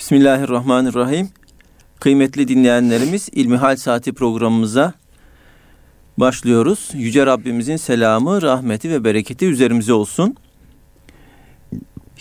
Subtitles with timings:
[0.00, 1.28] Bismillahirrahmanirrahim.
[2.00, 4.92] Kıymetli dinleyenlerimiz İlmihal Saati programımıza
[6.18, 6.90] başlıyoruz.
[6.94, 10.36] Yüce Rabbimizin selamı, rahmeti ve bereketi üzerimize olsun.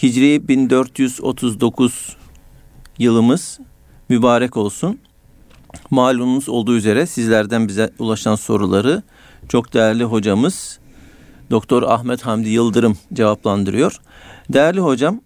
[0.03, 2.17] Hicri 1439
[2.97, 3.59] yılımız
[4.09, 4.99] mübarek olsun.
[5.89, 9.03] Malumunuz olduğu üzere sizlerden bize ulaşan soruları
[9.49, 10.79] çok değerli hocamız
[11.51, 13.99] Doktor Ahmet Hamdi Yıldırım cevaplandırıyor.
[14.49, 15.21] Değerli hocam,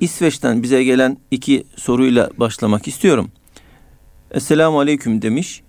[0.00, 3.28] İsveç'ten bize gelen iki soruyla başlamak istiyorum.
[4.30, 5.62] Esselamu Aleyküm demiş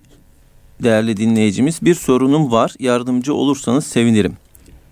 [0.84, 1.80] değerli dinleyicimiz.
[1.82, 4.38] Bir sorunum var, yardımcı olursanız sevinirim.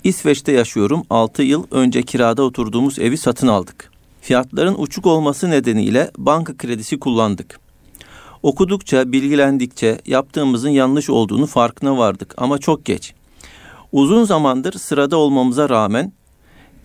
[0.04, 1.04] İsveç'te yaşıyorum.
[1.10, 3.92] 6 yıl önce kirada oturduğumuz evi satın aldık.
[4.22, 7.60] Fiyatların uçuk olması nedeniyle banka kredisi kullandık.
[8.44, 13.14] Okudukça, bilgilendikçe yaptığımızın yanlış olduğunu farkına vardık ama çok geç.
[13.92, 16.14] Uzun zamandır sırada olmamıza rağmen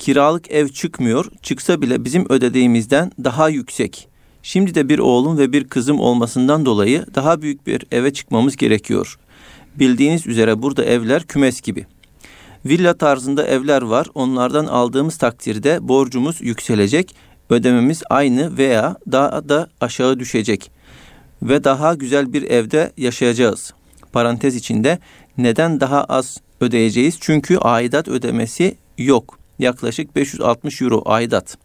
[0.05, 4.09] kiralık ev çıkmıyor, çıksa bile bizim ödediğimizden daha yüksek.
[4.43, 9.19] Şimdi de bir oğlum ve bir kızım olmasından dolayı daha büyük bir eve çıkmamız gerekiyor.
[9.77, 11.87] Bildiğiniz üzere burada evler kümes gibi.
[12.65, 14.07] Villa tarzında evler var.
[14.15, 17.15] Onlardan aldığımız takdirde borcumuz yükselecek,
[17.51, 20.71] ödememiz aynı veya daha da aşağı düşecek
[21.43, 23.75] ve daha güzel bir evde yaşayacağız.
[24.13, 24.99] Parantez içinde
[25.39, 27.17] neden daha az ödeyeceğiz?
[27.21, 29.44] Çünkü aidat ödemesi yok.
[29.59, 31.59] Yaklaşık 560 euro aidat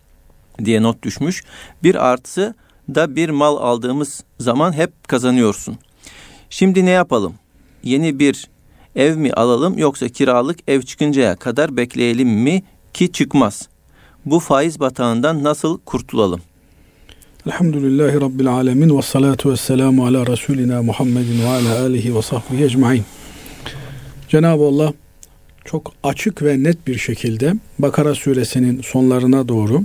[0.66, 1.44] diye not düşmüş.
[1.84, 2.56] Bir artısı
[2.96, 5.78] da bir mal aldığımız zaman hep kazanıyorsun.
[6.50, 7.34] Şimdi ne yapalım?
[7.84, 8.50] Yeni bir
[8.96, 13.70] ev mi alalım yoksa kiralık ev çıkıncaya kadar bekleyelim mi ki çıkmaz?
[14.26, 16.42] Bu faiz batağından nasıl kurtulalım?
[17.46, 22.64] Elhamdülillahi Rabbil alemin ve salatu ve selamu ala Resulina Muhammedin ve ala alihi ve sahbihi
[22.64, 23.04] ecmain.
[24.30, 24.94] Cenab-ı Allah
[25.72, 29.84] çok açık ve net bir şekilde Bakara suresinin sonlarına doğru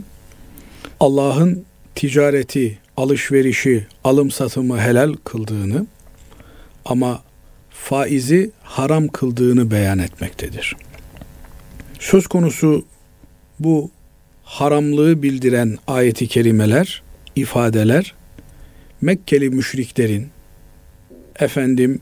[1.01, 5.87] Allah'ın ticareti, alışverişi, alım satımı helal kıldığını
[6.85, 7.23] ama
[7.71, 10.77] faizi haram kıldığını beyan etmektedir.
[11.99, 12.85] Söz konusu
[13.59, 13.91] bu
[14.45, 17.03] haramlığı bildiren ayeti kerimeler,
[17.37, 18.15] ifadeler
[19.01, 20.29] Mekkeli müşriklerin
[21.41, 22.01] efendim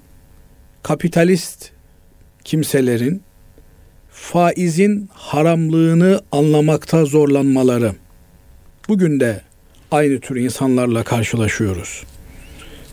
[0.82, 1.70] kapitalist
[2.44, 3.22] kimselerin
[4.22, 7.92] faizin haramlığını anlamakta zorlanmaları.
[8.88, 9.40] Bugün de
[9.90, 12.04] aynı tür insanlarla karşılaşıyoruz.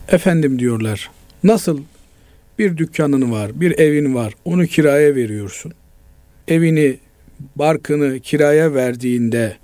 [0.08, 1.10] Efendim diyorlar,
[1.44, 1.80] nasıl
[2.58, 5.72] bir dükkanın var, bir evin var, onu kiraya veriyorsun.
[6.48, 6.98] Evini,
[7.56, 9.56] barkını kiraya verdiğinde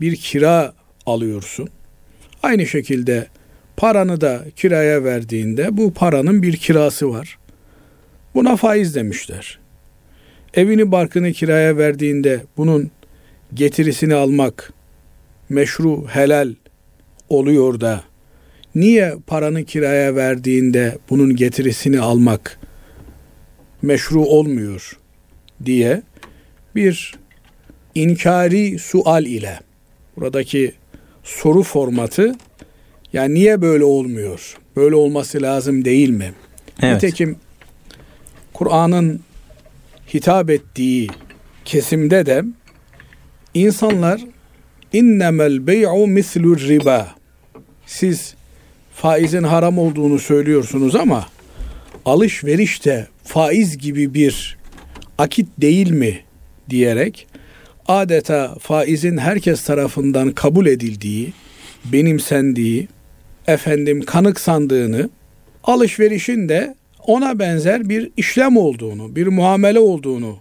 [0.00, 0.72] bir kira
[1.06, 1.68] alıyorsun.
[2.42, 3.26] Aynı şekilde
[3.76, 7.38] paranı da kiraya verdiğinde bu paranın bir kirası var.
[8.34, 9.65] Buna faiz demişler.
[10.56, 12.90] Evini barkını kiraya verdiğinde bunun
[13.54, 14.72] getirisini almak
[15.48, 16.54] meşru, helal
[17.28, 18.04] oluyor da
[18.74, 22.60] niye paranı kiraya verdiğinde bunun getirisini almak
[23.82, 24.98] meşru olmuyor
[25.64, 26.02] diye
[26.74, 27.14] bir
[27.94, 29.60] inkari sual ile
[30.16, 30.72] buradaki
[31.24, 32.34] soru formatı
[33.12, 34.56] yani niye böyle olmuyor?
[34.76, 36.32] Böyle olması lazım değil mi?
[36.82, 36.94] Evet.
[36.94, 37.36] Nitekim
[38.52, 39.20] Kur'an'ın
[40.14, 41.08] hitap ettiği
[41.64, 42.44] kesimde de
[43.54, 44.20] insanlar
[44.92, 47.14] innemel bey'u mislur riba.
[47.86, 48.34] Siz
[48.94, 51.26] faizin haram olduğunu söylüyorsunuz ama
[52.04, 54.58] alışveriş de faiz gibi bir
[55.18, 56.18] akit değil mi
[56.70, 57.26] diyerek
[57.88, 61.32] adeta faizin herkes tarafından kabul edildiği,
[61.84, 62.88] benimsendiği,
[63.46, 65.10] efendim kanık sandığını,
[65.64, 66.74] alışverişin de
[67.06, 70.36] ona benzer bir işlem olduğunu, bir muamele olduğunu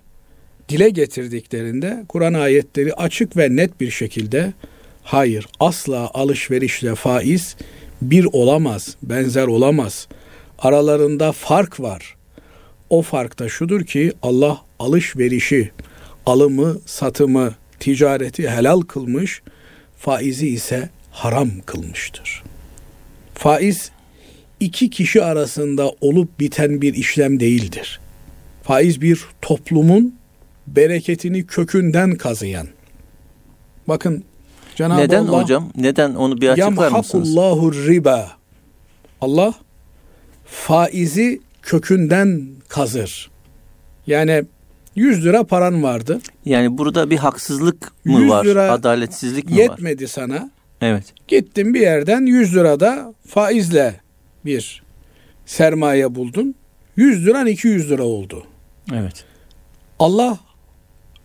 [0.70, 4.54] dile getirdiklerinde Kur'an ayetleri açık ve net bir şekilde
[5.04, 7.56] hayır asla alışverişle faiz
[8.02, 10.08] bir olamaz, benzer olamaz.
[10.60, 12.16] Aralarında fark var.
[12.90, 15.72] O fark da şudur ki Allah alışverişi,
[16.26, 19.42] alımı, satımı, ticareti helal kılmış,
[19.98, 22.44] faizi ise haram kılmıştır.
[23.34, 23.92] Faiz
[24.66, 28.00] iki kişi arasında olup biten bir işlem değildir.
[28.64, 30.16] Faiz bir toplumun
[30.68, 32.68] bereketini kökünden kazıyan.
[33.88, 34.24] Bakın
[34.76, 35.72] Cenab-ı Neden Allah, hocam?
[35.76, 37.36] Neden onu bir açıklar mısınız?
[37.88, 38.32] riba.
[39.22, 39.54] Allah
[40.46, 43.32] faizi kökünden kazır.
[44.08, 44.44] Yani
[44.96, 46.20] 100 lira paran vardı.
[46.46, 48.46] Yani burada bir haksızlık mı var?
[48.46, 49.78] Lira adaletsizlik mi yetmedi var?
[49.78, 50.52] Yetmedi sana.
[50.82, 51.04] Evet.
[51.28, 54.05] Gittin bir yerden 100 lirada faizle
[54.46, 54.84] bir
[55.46, 56.56] sermaye buldun.
[56.96, 58.44] 100 liran 200 lira oldu.
[58.94, 59.26] Evet.
[60.00, 60.40] Allah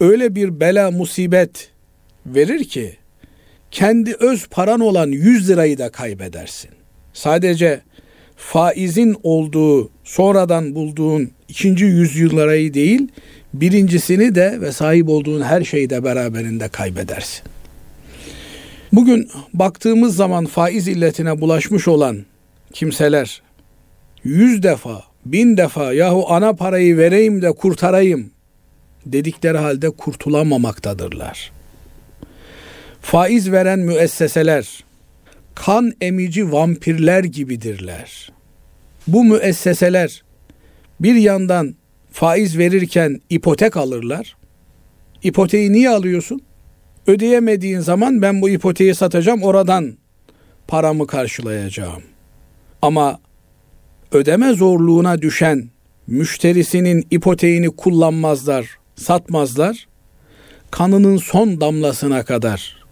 [0.00, 1.70] öyle bir bela musibet
[2.26, 2.96] verir ki
[3.70, 6.70] kendi öz paran olan 100 lirayı da kaybedersin.
[7.12, 7.81] Sadece
[8.37, 13.08] faizin olduğu sonradan bulduğun ikinci yüzyıl lirayı değil
[13.55, 17.43] birincisini de ve sahip olduğun her şeyi de beraberinde kaybedersin.
[18.93, 22.25] Bugün baktığımız zaman faiz illetine bulaşmış olan
[22.72, 23.43] kimseler
[24.25, 28.31] yüz defa, bin defa yahu ana parayı vereyim de kurtarayım
[29.06, 31.52] dedikleri halde kurtulamamaktadırlar.
[33.00, 34.84] Faiz veren müesseseler
[35.55, 38.32] kan emici vampirler gibidirler.
[39.06, 40.22] Bu müesseseler
[41.00, 41.75] bir yandan
[42.12, 44.37] faiz verirken ipotek alırlar.
[45.22, 46.40] İpoteği niye alıyorsun?
[47.06, 49.96] Ödeyemediğin zaman ben bu ipoteği satacağım oradan
[50.69, 52.02] paramı karşılayacağım.
[52.82, 53.21] Ama
[54.12, 55.71] ödeme zorluğuna düşen
[56.06, 59.88] müşterisinin ipoteğini kullanmazlar, satmazlar.
[60.71, 62.85] Kanının son damlasına kadar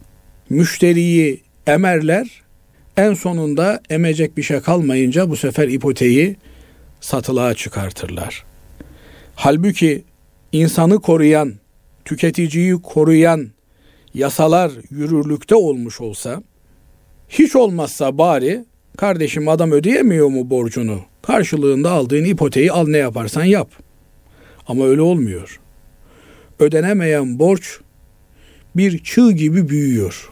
[0.51, 2.43] müşteriyi emerler.
[2.97, 6.37] En sonunda emecek bir şey kalmayınca bu sefer ipoteği
[7.01, 8.45] satılığa çıkartırlar.
[9.35, 10.05] Halbuki
[10.53, 11.55] insanı koruyan,
[12.05, 13.51] tüketiciyi koruyan
[14.15, 16.43] yasalar yürürlükte olmuş olsa
[17.29, 18.65] hiç olmazsa bari
[18.99, 21.01] kardeşim adam ödeyemiyor mu borcunu?
[21.23, 23.71] Karşılığında aldığın ipoteği al ne yaparsan yap.
[24.67, 25.61] Ama öyle olmuyor.
[26.59, 27.81] Ödenemeyen borç
[28.77, 30.29] bir çığ gibi büyüyor.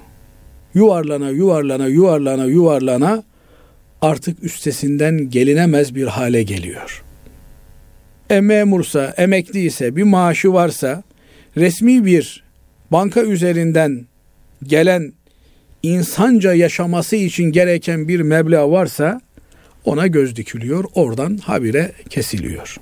[0.75, 3.25] Yuvarlana yuvarlana yuvarlana yuvarlana
[4.03, 7.05] artık üstesinden gelinemez bir hale geliyor.
[8.31, 11.03] E memursa, emekliyse, bir maaşı varsa
[11.57, 12.45] resmi bir
[12.91, 14.07] banka üzerinden
[14.63, 15.13] gelen
[15.83, 19.21] insanca yaşaması için gereken bir meblağ varsa
[19.85, 22.77] ona göz dikiliyor, oradan habire kesiliyor.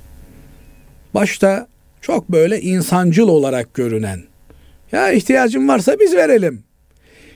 [1.14, 1.68] Başta
[2.00, 4.22] çok böyle insancıl olarak görünen,
[4.92, 6.62] ya ihtiyacın varsa biz verelim.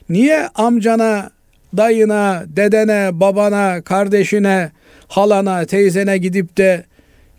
[0.09, 1.31] Niye amcana,
[1.77, 4.73] dayına, dedene, babana, kardeşine,
[5.09, 6.85] halana, teyzene gidip de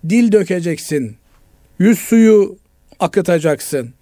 [0.09, 1.15] dil dökeceksin.
[1.79, 2.57] Yüz suyu
[2.99, 3.93] akıtacaksın.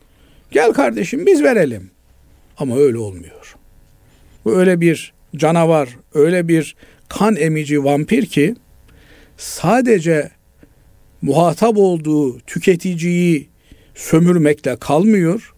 [0.51, 1.91] Gel kardeşim biz verelim.
[2.57, 3.36] Ama öyle olmuyor.
[4.47, 6.75] Bu öyle bir canavar, öyle bir
[7.09, 8.55] kan emici vampir ki
[9.37, 10.31] sadece
[11.21, 13.47] muhatap olduğu tüketiciyi
[13.95, 15.53] sömürmekle kalmıyor.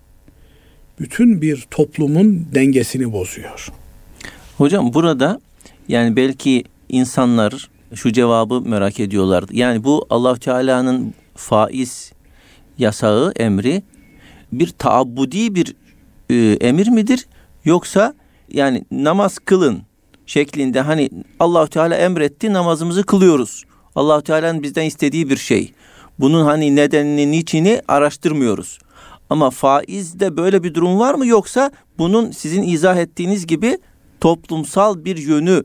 [0.99, 3.69] Bütün bir toplumun dengesini bozuyor.
[4.57, 5.41] Hocam burada
[5.87, 9.55] yani belki insanlar şu cevabı merak ediyorlardı.
[9.55, 12.11] Yani bu Allah Teala'nın faiz
[12.77, 13.83] yasağı, emri
[14.51, 15.75] bir taabbudi bir
[16.29, 17.27] e, emir midir
[17.65, 18.13] yoksa
[18.51, 19.81] yani namaz kılın
[20.25, 21.09] şeklinde hani
[21.39, 23.63] Allah Teala emretti namazımızı kılıyoruz.
[23.95, 25.73] Allah Teala'nın bizden istediği bir şey.
[26.19, 28.79] Bunun hani nedenini, niçini araştırmıyoruz.
[29.29, 33.77] Ama faizde böyle bir durum var mı yoksa bunun sizin izah ettiğiniz gibi
[34.21, 35.63] toplumsal bir yönü,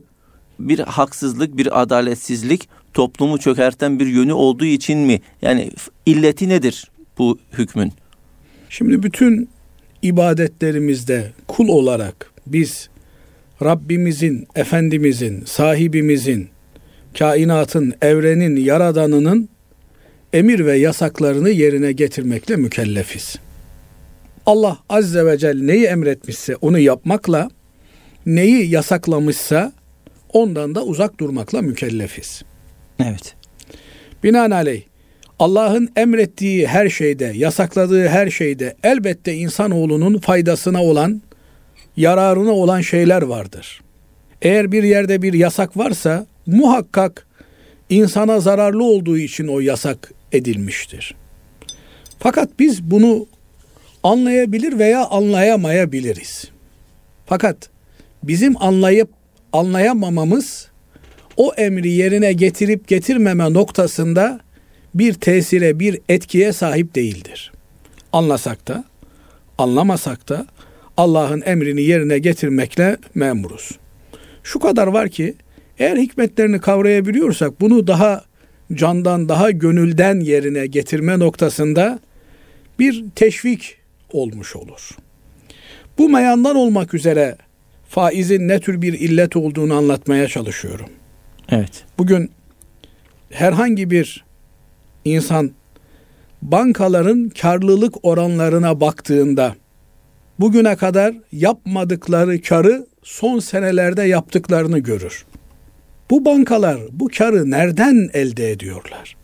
[0.59, 5.21] bir haksızlık, bir adaletsizlik, toplumu çökerten bir yönü olduğu için mi?
[5.41, 5.71] Yani
[6.05, 7.93] illeti nedir bu hükmün?
[8.69, 9.49] Şimdi bütün
[10.01, 12.89] ibadetlerimizde kul olarak biz
[13.63, 16.49] Rabbimizin, Efendimizin, sahibimizin,
[17.19, 19.49] kainatın, evrenin, yaradanının
[20.33, 23.35] emir ve yasaklarını yerine getirmekle mükellefiz.
[24.45, 27.49] Allah azze ve celle neyi emretmişse onu yapmakla,
[28.25, 29.73] neyi yasaklamışsa
[30.33, 32.43] ondan da uzak durmakla mükellefiz.
[32.99, 33.35] Evet.
[34.23, 34.81] Binaenaleyh
[35.39, 41.21] Allah'ın emrettiği her şeyde, yasakladığı her şeyde elbette insanoğlunun faydasına olan,
[41.97, 43.81] yararına olan şeyler vardır.
[44.41, 47.27] Eğer bir yerde bir yasak varsa muhakkak
[47.89, 51.15] insana zararlı olduğu için o yasak edilmiştir.
[52.19, 53.27] Fakat biz bunu
[54.03, 56.49] anlayabilir veya anlayamayabiliriz.
[57.25, 57.69] Fakat
[58.23, 59.09] bizim anlayıp
[59.53, 60.67] anlayamamamız
[61.37, 64.39] o emri yerine getirip getirmeme noktasında
[64.95, 67.51] bir tesire, bir etkiye sahip değildir.
[68.13, 68.83] Anlasak da,
[69.57, 70.47] anlamasak da
[70.97, 73.71] Allah'ın emrini yerine getirmekle memuruz.
[74.43, 75.35] Şu kadar var ki
[75.79, 78.23] eğer hikmetlerini kavrayabiliyorsak bunu daha
[78.73, 81.99] candan, daha gönülden yerine getirme noktasında
[82.79, 83.77] bir teşvik
[84.11, 84.89] olmuş olur.
[85.97, 87.35] Bu meyandan olmak üzere
[87.89, 90.89] faizin ne tür bir illet olduğunu anlatmaya çalışıyorum.
[91.49, 91.83] Evet.
[91.97, 92.31] Bugün
[93.29, 94.25] herhangi bir
[95.05, 95.51] insan
[96.41, 99.55] bankaların karlılık oranlarına baktığında
[100.39, 105.25] bugüne kadar yapmadıkları karı son senelerde yaptıklarını görür.
[106.09, 109.17] Bu bankalar bu karı nereden elde ediyorlar?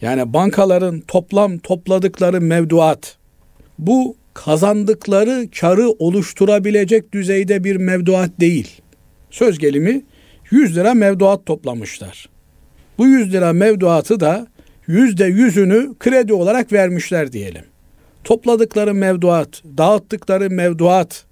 [0.00, 3.16] Yani bankaların toplam topladıkları mevduat
[3.78, 8.80] bu kazandıkları karı oluşturabilecek düzeyde bir mevduat değil.
[9.30, 10.02] Söz gelimi
[10.50, 12.28] 100 lira mevduat toplamışlar.
[12.98, 14.46] Bu 100 lira mevduatı da
[14.86, 17.64] yüzde yüzünü kredi olarak vermişler diyelim.
[18.24, 21.24] Topladıkları mevduat, dağıttıkları mevduat,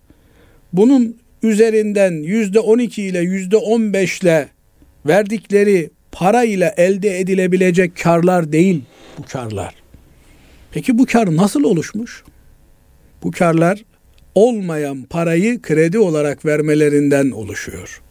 [0.73, 4.49] bunun üzerinden yüzde 12 ile yüzde 15 ile
[5.06, 8.82] verdikleri para ile elde edilebilecek karlar değil
[9.18, 9.75] bu karlar.
[10.73, 12.25] Peki bu kar nasıl oluşmuş?
[13.23, 13.85] Bu karlar
[14.35, 18.02] olmayan parayı kredi olarak vermelerinden oluşuyor.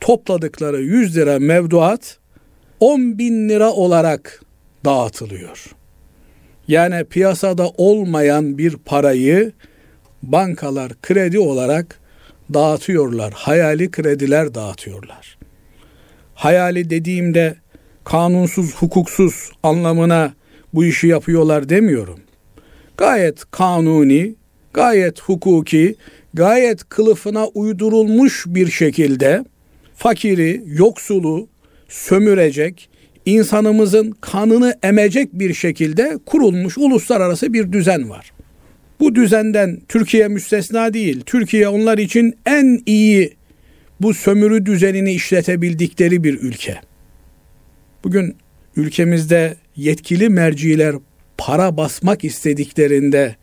[0.00, 2.18] Topladıkları 100 lira mevduat
[2.80, 4.42] 10 bin lira olarak
[4.84, 5.66] dağıtılıyor.
[6.68, 9.52] Yani piyasada olmayan bir parayı
[10.22, 12.00] bankalar kredi olarak
[12.54, 13.32] dağıtıyorlar.
[13.32, 15.38] Hayali krediler dağıtıyorlar.
[16.34, 17.56] Hayali dediğimde
[18.04, 20.34] kanunsuz, hukuksuz anlamına
[20.74, 22.20] bu işi yapıyorlar demiyorum.
[22.96, 24.34] Gayet kanuni,
[24.72, 25.94] gayet hukuki,
[26.34, 29.44] gayet kılıfına uydurulmuş bir şekilde
[29.94, 31.48] fakiri, yoksulu
[31.88, 32.88] sömürecek,
[33.26, 38.32] insanımızın kanını emecek bir şekilde kurulmuş uluslararası bir düzen var.
[39.00, 41.22] Bu düzenden Türkiye müstesna değil.
[41.26, 43.36] Türkiye onlar için en iyi
[44.00, 46.80] bu sömürü düzenini işletebildikleri bir ülke.
[48.04, 48.36] Bugün
[48.76, 50.96] ülkemizde yetkili merciler
[51.38, 53.36] para basmak istediklerinde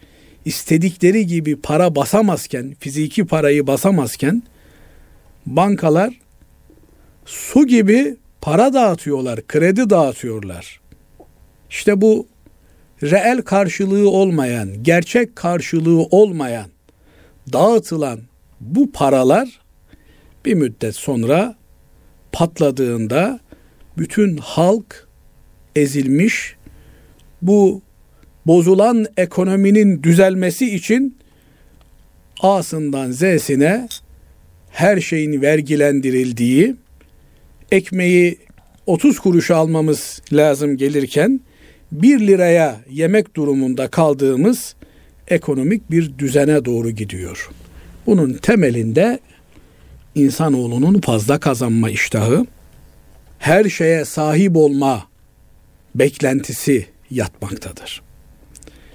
[0.46, 4.44] istedikleri gibi para basamazken, fiziki parayı basamazken
[5.46, 6.20] bankalar
[7.26, 10.80] su gibi para dağıtıyorlar, kredi dağıtıyorlar.
[11.70, 12.28] İşte bu
[13.04, 16.70] reel karşılığı olmayan, gerçek karşılığı olmayan,
[17.54, 18.20] dağıtılan
[18.60, 19.60] bu paralar
[20.46, 21.56] bir müddet sonra
[22.32, 23.40] patladığında
[23.98, 25.08] bütün halk
[25.76, 26.56] ezilmiş,
[27.42, 27.82] bu
[28.48, 31.18] bozulan ekonominin düzelmesi için
[32.42, 33.88] A'sından Z'sine
[34.70, 36.76] her şeyin vergilendirildiği,
[37.72, 38.38] ekmeği
[38.86, 41.42] 30 kuruş almamız lazım gelirken
[41.92, 44.76] 1 liraya yemek durumunda kaldığımız
[45.28, 47.50] ekonomik bir düzene doğru gidiyor.
[48.06, 49.20] Bunun temelinde
[50.16, 52.46] insanoğlunun fazla kazanma iştahı,
[53.40, 55.08] her şeye sahip olma
[55.96, 58.02] beklentisi yatmaktadır.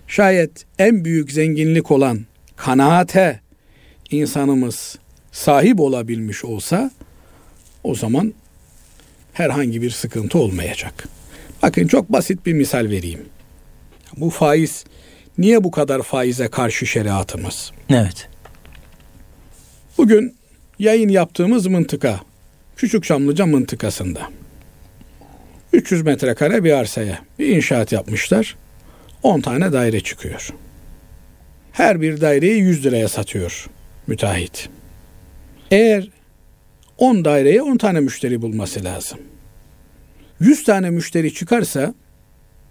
[0.07, 2.21] Şayet en büyük zenginlik olan
[2.57, 3.40] kanaate
[4.11, 4.99] insanımız
[5.33, 6.90] sahip olabilmiş olsa
[7.85, 8.35] o zaman
[9.35, 11.09] herhangi bir sıkıntı olmayacak.
[11.62, 13.21] Bakın çok basit bir misal vereyim.
[14.17, 14.85] Bu faiz
[15.38, 17.73] niye bu kadar faize karşı şeriatımız?
[17.91, 18.29] Evet.
[19.99, 20.37] Bugün
[20.79, 22.21] yayın yaptığımız mıntıka
[22.76, 24.31] Küçük Çamlıca mıntıkasında
[25.73, 28.57] 300 metrekare bir arsaya bir inşaat yapmışlar.
[29.23, 30.50] 10 tane daire çıkıyor.
[31.73, 33.67] Her bir daireyi 100 liraya satıyor
[34.07, 34.69] müteahhit.
[35.71, 36.09] Eğer
[36.99, 39.19] 10 daireye 10 tane müşteri bulması lazım.
[40.41, 41.95] 100 tane müşteri çıkarsa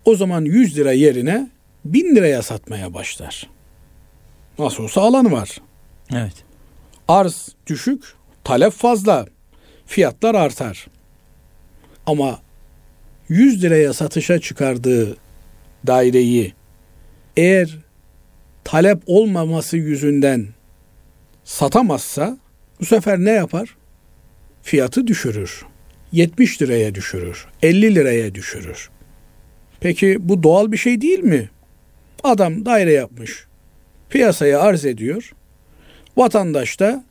[0.05, 1.49] o zaman 100 lira yerine
[1.85, 3.49] 1000 liraya satmaya başlar.
[4.59, 5.57] Nasıl olsa alanı var.
[6.11, 6.33] Evet.
[7.07, 8.03] Arz düşük,
[8.43, 9.25] talep fazla.
[9.85, 10.87] Fiyatlar artar.
[12.05, 12.39] Ama
[13.29, 15.17] 100 liraya satışa çıkardığı
[15.87, 16.53] daireyi
[17.37, 17.77] eğer
[18.63, 20.47] talep olmaması yüzünden
[21.43, 22.37] satamazsa
[22.79, 23.75] bu sefer ne yapar?
[24.63, 25.65] Fiyatı düşürür.
[26.11, 27.45] 70 liraya düşürür.
[27.61, 28.89] 50 liraya düşürür.
[29.79, 31.49] Peki bu doğal bir şey değil mi?
[32.23, 33.45] Adam daire yapmış.
[34.09, 35.33] Piyasaya arz ediyor.
[36.17, 37.03] Vatandaş da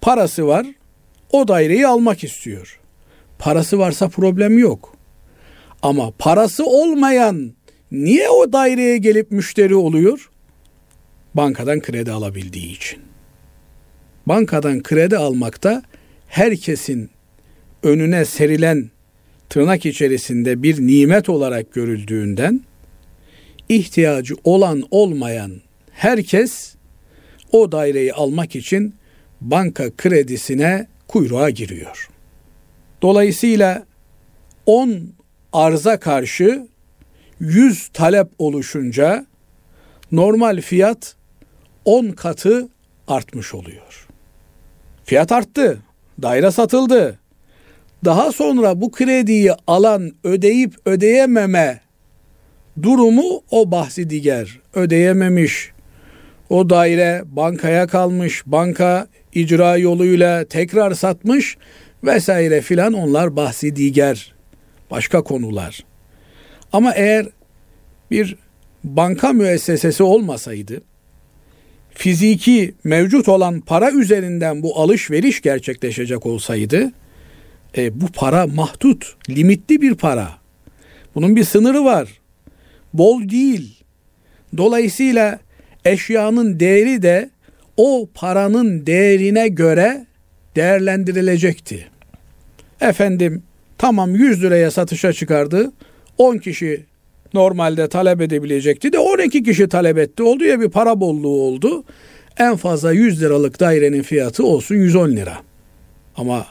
[0.00, 0.66] parası var.
[1.30, 2.80] O daireyi almak istiyor.
[3.38, 4.96] Parası varsa problem yok.
[5.82, 7.52] Ama parası olmayan
[7.92, 10.30] niye o daireye gelip müşteri oluyor?
[11.34, 13.00] Bankadan kredi alabildiği için.
[14.26, 15.82] Bankadan kredi almakta
[16.32, 17.10] herkesin
[17.82, 18.90] önüne serilen
[19.48, 22.60] tırnak içerisinde bir nimet olarak görüldüğünden
[23.68, 25.52] ihtiyacı olan olmayan
[25.90, 26.74] herkes
[27.50, 28.94] o daireyi almak için
[29.40, 32.08] banka kredisine kuyruğa giriyor.
[33.02, 33.86] Dolayısıyla
[34.66, 35.12] 10
[35.52, 36.66] arza karşı
[37.40, 39.26] 100 talep oluşunca
[40.12, 41.16] normal fiyat
[41.84, 42.68] 10 katı
[43.08, 44.08] artmış oluyor.
[45.04, 45.82] Fiyat arttı,
[46.22, 47.18] daire satıldı.
[48.04, 51.80] Daha sonra bu krediyi alan ödeyip ödeyememe
[52.82, 54.60] durumu o bahsi diğer.
[54.74, 55.72] Ödeyememiş.
[56.50, 58.42] O daire bankaya kalmış.
[58.46, 61.56] Banka icra yoluyla tekrar satmış
[62.04, 64.34] vesaire filan onlar bahsi diğer.
[64.90, 65.84] Başka konular.
[66.72, 67.26] Ama eğer
[68.10, 68.36] bir
[68.84, 70.82] banka müessesesi olmasaydı
[71.94, 76.92] fiziki mevcut olan para üzerinden bu alışveriş gerçekleşecek olsaydı
[77.76, 80.28] e, bu para mahdut, limitli bir para.
[81.14, 82.08] Bunun bir sınırı var.
[82.94, 83.82] Bol değil.
[84.56, 85.38] Dolayısıyla
[85.84, 87.30] eşyanın değeri de
[87.76, 90.06] o paranın değerine göre
[90.56, 91.88] değerlendirilecekti.
[92.80, 93.42] Efendim
[93.78, 95.72] tamam 100 liraya satışa çıkardı.
[96.18, 96.84] 10 kişi
[97.34, 100.22] normalde talep edebilecekti de 12 kişi talep etti.
[100.22, 101.84] Oldu ya bir para bolluğu oldu.
[102.38, 105.36] En fazla 100 liralık dairenin fiyatı olsun 110 lira.
[106.16, 106.46] Ama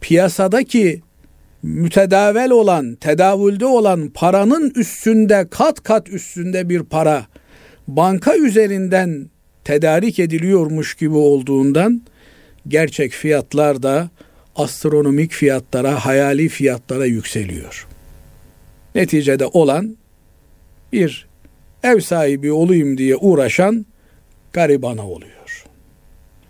[0.00, 1.00] piyasadaki
[1.62, 7.26] mütedavel olan, tedavülde olan paranın üstünde kat kat üstünde bir para
[7.88, 9.30] banka üzerinden
[9.64, 12.02] tedarik ediliyormuş gibi olduğundan
[12.68, 14.10] gerçek fiyatlar da
[14.56, 17.86] astronomik fiyatlara, hayali fiyatlara yükseliyor.
[18.94, 19.96] Neticede olan
[20.92, 21.26] bir
[21.82, 23.86] ev sahibi olayım diye uğraşan
[24.52, 25.64] garibana oluyor.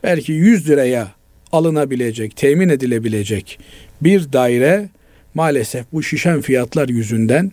[0.02, 1.08] Belki 100 liraya
[1.52, 3.58] alınabilecek, temin edilebilecek
[4.00, 4.88] bir daire
[5.34, 7.52] maalesef bu şişen fiyatlar yüzünden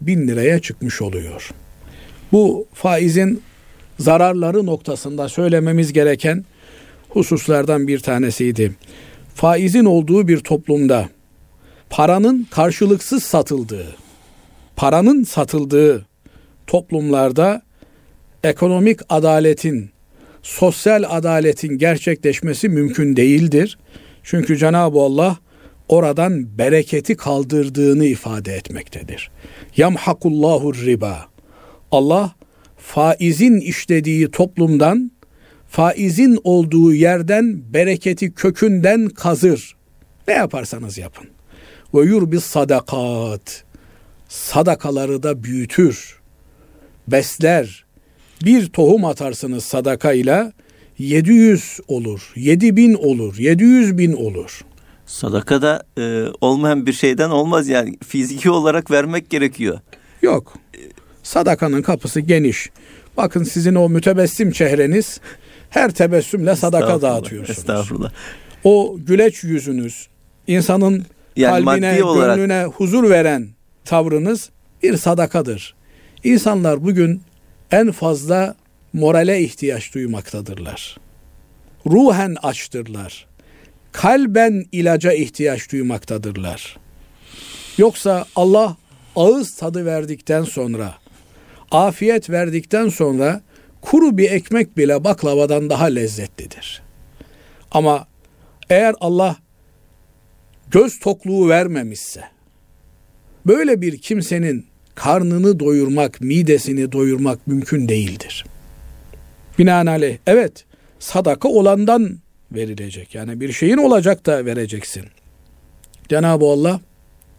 [0.00, 1.50] bin liraya çıkmış oluyor.
[2.32, 3.42] Bu faizin
[3.98, 6.44] zararları noktasında söylememiz gereken
[7.08, 8.72] hususlardan bir tanesiydi.
[9.34, 11.08] Faizin olduğu bir toplumda
[11.90, 13.96] paranın karşılıksız satıldığı,
[14.76, 16.07] paranın satıldığı
[16.68, 17.62] toplumlarda
[18.44, 19.90] ekonomik adaletin,
[20.42, 23.78] sosyal adaletin gerçekleşmesi mümkün değildir.
[24.22, 25.38] Çünkü Cenab-ı Allah
[25.88, 29.30] oradan bereketi kaldırdığını ifade etmektedir.
[29.76, 31.26] Yamhakullahu riba.
[31.90, 32.34] Allah
[32.76, 35.10] faizin işlediği toplumdan,
[35.68, 39.76] faizin olduğu yerden bereketi kökünden kazır.
[40.28, 41.26] Ne yaparsanız yapın.
[41.94, 43.64] Ve yurbis sadakat.
[44.28, 46.17] Sadakaları da büyütür.
[47.12, 47.84] Besler.
[48.44, 50.52] Bir tohum atarsınız sadakayla
[50.98, 54.60] 700 olur, 7000 olur, 700 bin olur.
[55.06, 59.80] Sadaka da e, olmayan bir şeyden olmaz yani fiziki olarak vermek gerekiyor.
[60.22, 60.54] Yok.
[61.22, 62.70] Sadakanın kapısı geniş.
[63.16, 65.20] Bakın sizin o mütebessim çehreniz
[65.70, 67.58] her tebessümle sadaka dağıtıyorsunuz.
[67.58, 68.12] Estağfurullah.
[68.64, 70.08] O güleç yüzünüz,
[70.46, 71.06] insanın
[71.36, 72.36] yani kalbine, olarak...
[72.36, 73.48] gönlüne huzur veren
[73.84, 74.50] tavrınız
[74.82, 75.77] bir sadakadır.
[76.24, 77.22] İnsanlar bugün
[77.70, 78.54] en fazla
[78.92, 80.96] morale ihtiyaç duymaktadırlar.
[81.86, 83.26] Ruhen açtırlar.
[83.92, 86.76] Kalben ilaca ihtiyaç duymaktadırlar.
[87.78, 88.76] Yoksa Allah
[89.16, 90.94] ağız tadı verdikten sonra,
[91.70, 93.40] afiyet verdikten sonra
[93.80, 96.82] kuru bir ekmek bile baklavadan daha lezzetlidir.
[97.70, 98.06] Ama
[98.70, 99.36] eğer Allah
[100.70, 102.24] göz tokluğu vermemişse,
[103.46, 104.66] böyle bir kimsenin
[104.98, 108.44] karnını doyurmak, midesini doyurmak mümkün değildir.
[109.58, 110.64] Binaenaleyh evet
[110.98, 112.18] sadaka olandan
[112.52, 113.14] verilecek.
[113.14, 115.04] Yani bir şeyin olacak da vereceksin.
[116.08, 116.80] Cenab-ı Allah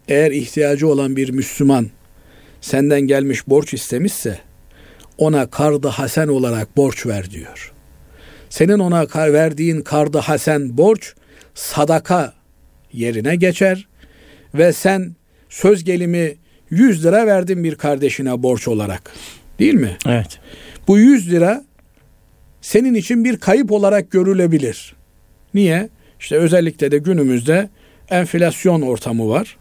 [0.07, 1.89] eğer ihtiyacı olan bir Müslüman
[2.61, 4.39] senden gelmiş borç istemişse
[5.17, 7.73] ona kardı hasen olarak borç ver diyor.
[8.49, 11.13] Senin ona verdiğin kardı hasen borç
[11.53, 12.33] sadaka
[12.93, 13.87] yerine geçer
[14.53, 15.15] ve sen
[15.49, 16.35] söz gelimi
[16.69, 19.13] 100 lira verdin bir kardeşine borç olarak.
[19.59, 19.97] Değil mi?
[20.05, 20.39] Evet.
[20.87, 21.63] Bu 100 lira
[22.61, 24.95] senin için bir kayıp olarak görülebilir.
[25.53, 25.89] Niye?
[26.19, 27.69] İşte özellikle de günümüzde
[28.09, 29.57] enflasyon ortamı var.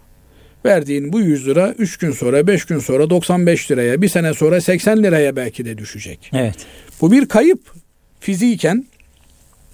[0.65, 4.61] Verdiğin bu 100 lira 3 gün sonra, 5 gün sonra 95 liraya, bir sene sonra
[4.61, 6.31] 80 liraya belki de düşecek.
[6.33, 6.57] Evet.
[7.01, 7.73] Bu bir kayıp
[8.21, 8.85] fiziken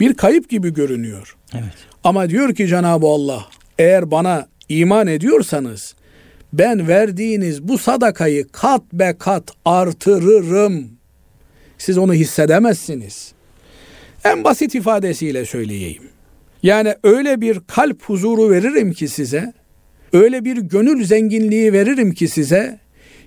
[0.01, 1.37] bir kayıp gibi görünüyor.
[1.55, 1.75] Evet.
[2.05, 3.47] Ama diyor ki Cenab-ı Allah
[3.79, 5.95] eğer bana iman ediyorsanız
[6.59, 10.89] ben verdiğiniz bu sadakayı kat be kat artırırım.
[11.79, 13.33] Siz onu hissedemezsiniz.
[14.25, 16.03] En basit ifadesiyle söyleyeyim.
[16.63, 19.53] Yani öyle bir kalp huzuru veririm ki size,
[20.13, 22.79] öyle bir gönül zenginliği veririm ki size,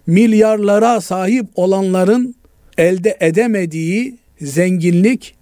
[0.07, 2.35] milyarlara sahip olanların
[2.77, 5.35] elde edemediği zenginlik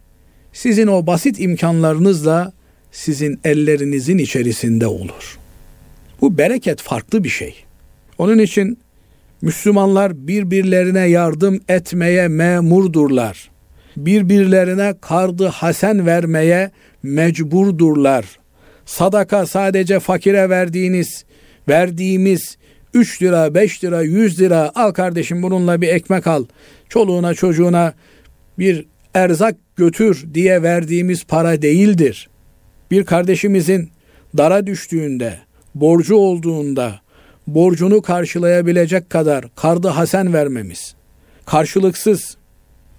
[0.53, 2.53] sizin o basit imkanlarınızla
[2.91, 5.37] sizin ellerinizin içerisinde olur.
[6.21, 7.64] Bu bereket farklı bir şey.
[8.17, 8.79] Onun için
[9.41, 13.49] Müslümanlar birbirlerine yardım etmeye memurdurlar.
[13.97, 16.71] Birbirlerine kardı hasen vermeye
[17.03, 18.25] mecburdurlar.
[18.85, 21.25] Sadaka sadece fakire verdiğiniz,
[21.67, 22.57] verdiğimiz
[22.93, 26.45] 3 lira, 5 lira, 100 lira al kardeşim bununla bir ekmek al.
[26.89, 27.93] Çoluğuna çocuğuna
[28.59, 32.29] bir erzak götür diye verdiğimiz para değildir.
[32.91, 33.89] Bir kardeşimizin
[34.37, 35.37] dara düştüğünde,
[35.75, 36.99] borcu olduğunda,
[37.47, 40.95] borcunu karşılayabilecek kadar kardı hasen vermemiz,
[41.45, 42.37] karşılıksız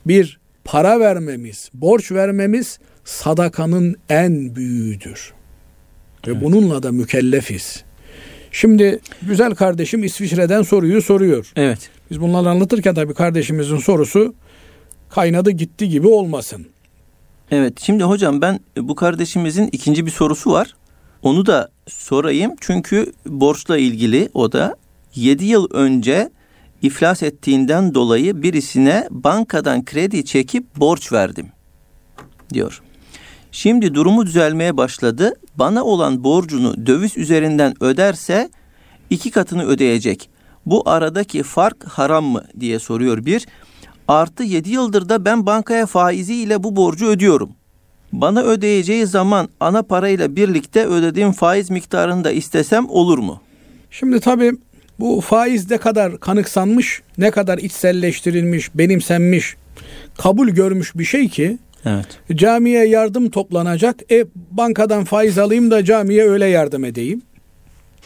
[0.06, 5.32] bir para vermemiz, borç vermemiz sadakanın en büyüğüdür.
[6.26, 6.42] Ve evet.
[6.42, 7.84] bununla da mükellefiz.
[8.52, 11.52] Şimdi güzel kardeşim İsviçre'den soruyu soruyor.
[11.56, 11.90] Evet.
[12.10, 14.34] Biz bunları anlatırken tabii kardeşimizin sorusu
[15.10, 16.66] kaynadı gitti gibi olmasın.
[17.50, 20.74] Evet şimdi hocam ben bu kardeşimizin ikinci bir sorusu var.
[21.26, 24.76] Onu da sorayım çünkü borçla ilgili o da
[25.14, 26.30] 7 yıl önce
[26.82, 31.46] iflas ettiğinden dolayı birisine bankadan kredi çekip borç verdim
[32.52, 32.82] diyor.
[33.52, 35.34] Şimdi durumu düzelmeye başladı.
[35.56, 38.50] Bana olan borcunu döviz üzerinden öderse
[39.10, 40.30] iki katını ödeyecek.
[40.66, 43.46] Bu aradaki fark haram mı diye soruyor bir.
[44.08, 47.55] Artı 7 yıldır da ben bankaya faiziyle bu borcu ödüyorum.
[48.20, 53.40] Bana ödeyeceği zaman ana parayla birlikte ödediğim faiz miktarını da istesem olur mu?
[53.90, 54.52] Şimdi tabii
[54.98, 59.56] bu faiz ne kadar kanıksanmış, ne kadar içselleştirilmiş, benimsenmiş,
[60.18, 62.06] kabul görmüş bir şey ki Evet.
[62.34, 64.12] Camiye yardım toplanacak.
[64.12, 67.22] E bankadan faiz alayım da camiye öyle yardım edeyim.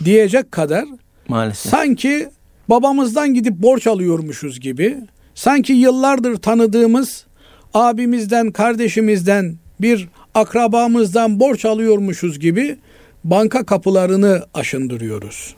[0.04, 0.84] Diyecek kadar
[1.28, 1.70] Maalesef.
[1.70, 2.28] sanki
[2.68, 4.98] babamızdan gidip borç alıyormuşuz gibi.
[5.34, 7.26] Sanki yıllardır tanıdığımız
[7.74, 12.76] abimizden, kardeşimizden, bir akrabamızdan borç alıyormuşuz gibi
[13.24, 15.54] banka kapılarını aşındırıyoruz.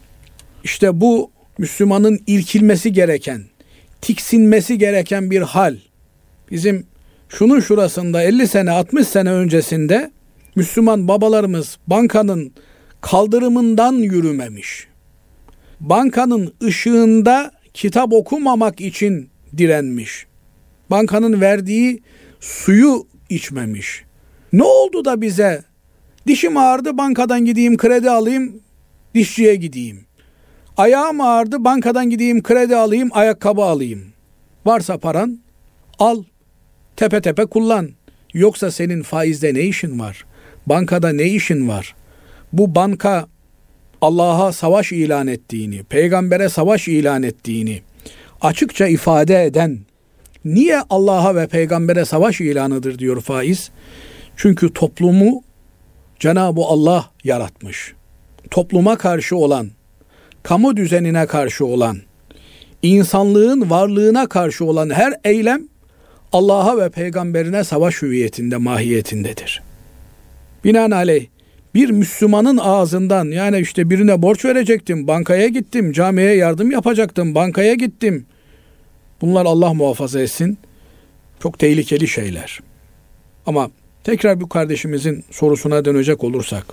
[0.65, 3.43] İşte bu Müslümanın irkilmesi gereken,
[4.01, 5.77] tiksinmesi gereken bir hal.
[6.51, 6.87] Bizim
[7.29, 10.11] şunun şurasında 50 sene 60 sene öncesinde
[10.57, 12.53] Müslüman babalarımız bankanın
[13.01, 14.87] kaldırımından yürümemiş.
[15.81, 20.27] Bankanın ışığında kitap okumamak için direnmiş.
[20.91, 22.03] Bankanın verdiği
[22.41, 24.05] suyu içmemiş.
[24.53, 25.65] Ne oldu da bize
[26.27, 28.61] dişim ağrıdı bankadan gideyim kredi alayım
[29.15, 30.05] dişçiye gideyim.
[30.77, 34.05] Ayağım ağrıdı bankadan gideyim kredi alayım ayakkabı alayım.
[34.67, 35.39] Varsa paran
[35.99, 36.23] al
[36.97, 37.91] tepe tepe kullan.
[38.35, 40.25] Yoksa senin faizde ne işin var?
[40.67, 41.95] Bankada ne işin var?
[42.53, 43.27] Bu banka
[44.01, 47.83] Allah'a savaş ilan ettiğini, peygambere savaş ilan ettiğini
[48.41, 49.79] açıkça ifade eden
[50.45, 53.71] niye Allah'a ve peygambere savaş ilanıdır diyor faiz?
[54.43, 55.43] Çünkü toplumu
[56.21, 57.95] Cenab-ı Allah yaratmış.
[58.51, 59.71] Topluma karşı olan,
[60.43, 61.99] kamu düzenine karşı olan,
[62.83, 65.69] insanlığın varlığına karşı olan her eylem
[66.33, 69.63] Allah'a ve peygamberine savaş hüviyetinde, mahiyetindedir.
[70.65, 71.27] Binaenaleyh
[71.75, 78.27] bir Müslümanın ağzından yani işte birine borç verecektim, bankaya gittim, camiye yardım yapacaktım, bankaya gittim.
[79.21, 80.59] Bunlar Allah muhafaza etsin.
[81.43, 82.61] Çok tehlikeli şeyler.
[83.47, 83.71] Ama
[84.05, 86.67] tekrar bu kardeşimizin sorusuna dönecek olursak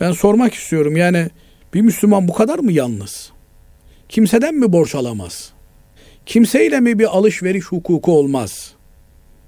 [0.00, 1.28] ben sormak istiyorum yani
[1.74, 3.32] bir Müslüman bu kadar mı yalnız?
[4.08, 5.52] Kimseden mi borç alamaz?
[6.26, 8.74] Kimseyle mi bir alışveriş hukuku olmaz?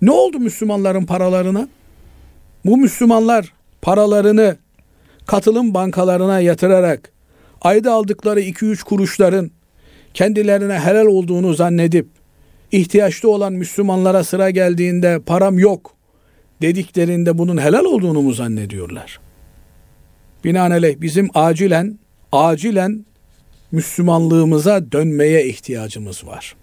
[0.02, 1.68] Ne oldu Müslümanların paralarına?
[2.64, 4.56] Bu Müslümanlar paralarını
[5.26, 7.12] katılım bankalarına yatırarak
[7.62, 9.50] ayda aldıkları 2-3 kuruşların
[10.14, 12.06] kendilerine helal olduğunu zannedip
[12.72, 15.95] ihtiyaçlı olan Müslümanlara sıra geldiğinde param yok
[16.62, 19.21] dediklerinde bunun helal olduğunu mu zannediyorlar?
[20.45, 21.99] Binaenaleyh bizim acilen
[22.33, 23.05] acilen
[23.73, 26.57] Müslümanlığımıza dönmeye ihtiyacımız var.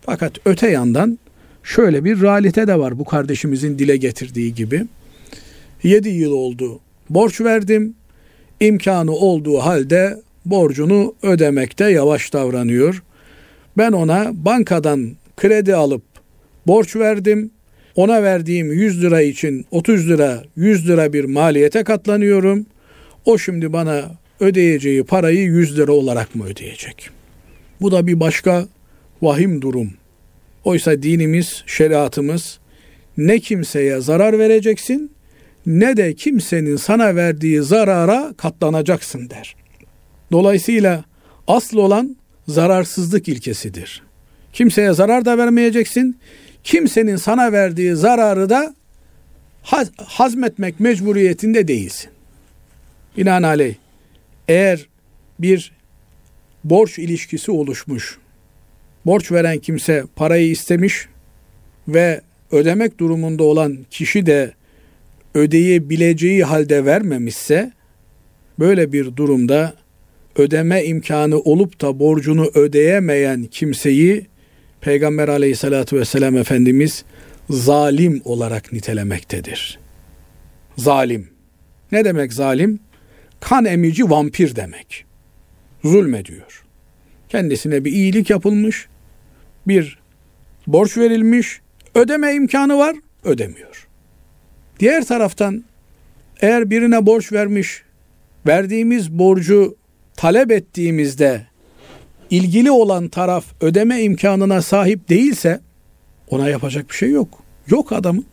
[0.00, 1.18] Fakat öte yandan
[1.62, 4.86] şöyle bir realite de var bu kardeşimizin dile getirdiği gibi.
[5.82, 7.94] 7 yıl oldu borç verdim.
[8.60, 13.02] İmkanı olduğu halde borcunu ödemekte yavaş davranıyor.
[13.78, 16.02] Ben ona bankadan kredi alıp
[16.66, 17.50] borç verdim.
[17.96, 22.66] Ona verdiğim 100 lira için 30 lira 100 lira bir maliyete katlanıyorum.
[23.24, 27.10] O şimdi bana ödeyeceği parayı 100 lira olarak mı ödeyecek?
[27.80, 28.68] Bu da bir başka
[29.22, 29.90] vahim durum.
[30.64, 32.58] Oysa dinimiz, şeriatımız
[33.16, 35.10] ne kimseye zarar vereceksin
[35.66, 39.56] ne de kimsenin sana verdiği zarara katlanacaksın der.
[40.32, 41.04] Dolayısıyla
[41.46, 42.16] asıl olan
[42.48, 44.02] zararsızlık ilkesidir.
[44.52, 46.16] Kimseye zarar da vermeyeceksin.
[46.64, 48.74] Kimsenin sana verdiği zararı da
[49.62, 52.10] haz, hazmetmek mecburiyetinde değilsin.
[53.16, 53.74] Binaenaleyh
[54.48, 54.88] eğer
[55.38, 55.72] bir
[56.64, 58.18] borç ilişkisi oluşmuş,
[59.06, 61.08] borç veren kimse parayı istemiş
[61.88, 64.52] ve ödemek durumunda olan kişi de
[65.34, 67.72] ödeyebileceği halde vermemişse
[68.58, 69.74] böyle bir durumda
[70.36, 74.26] ödeme imkanı olup da borcunu ödeyemeyen kimseyi
[74.84, 77.04] Peygamber aleyhissalatü vesselam Efendimiz
[77.50, 79.78] zalim olarak nitelemektedir.
[80.76, 81.28] Zalim.
[81.92, 82.80] Ne demek zalim?
[83.40, 85.04] Kan emici vampir demek.
[85.84, 86.64] Zulmediyor.
[87.28, 88.86] Kendisine bir iyilik yapılmış,
[89.68, 89.98] bir
[90.66, 91.60] borç verilmiş,
[91.94, 93.88] Ödeme imkanı var, ödemiyor.
[94.80, 95.64] Diğer taraftan
[96.40, 97.82] eğer birine borç vermiş,
[98.46, 99.76] verdiğimiz borcu
[100.16, 101.46] talep ettiğimizde
[102.30, 105.60] ilgili olan taraf ödeme imkanına sahip değilse
[106.30, 107.28] ona yapacak bir şey yok.
[107.66, 108.26] Yok adamın.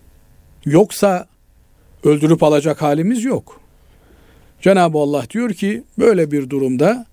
[0.65, 1.27] Yoksa
[2.03, 3.61] öldürüp alacak halimiz yok.
[4.61, 7.05] Cenab-ı Allah diyor ki böyle bir durumda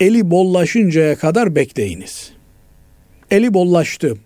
[0.00, 2.32] eli bollaşıncaya kadar bekleyiniz.
[3.30, 4.16] Eli bollaştı.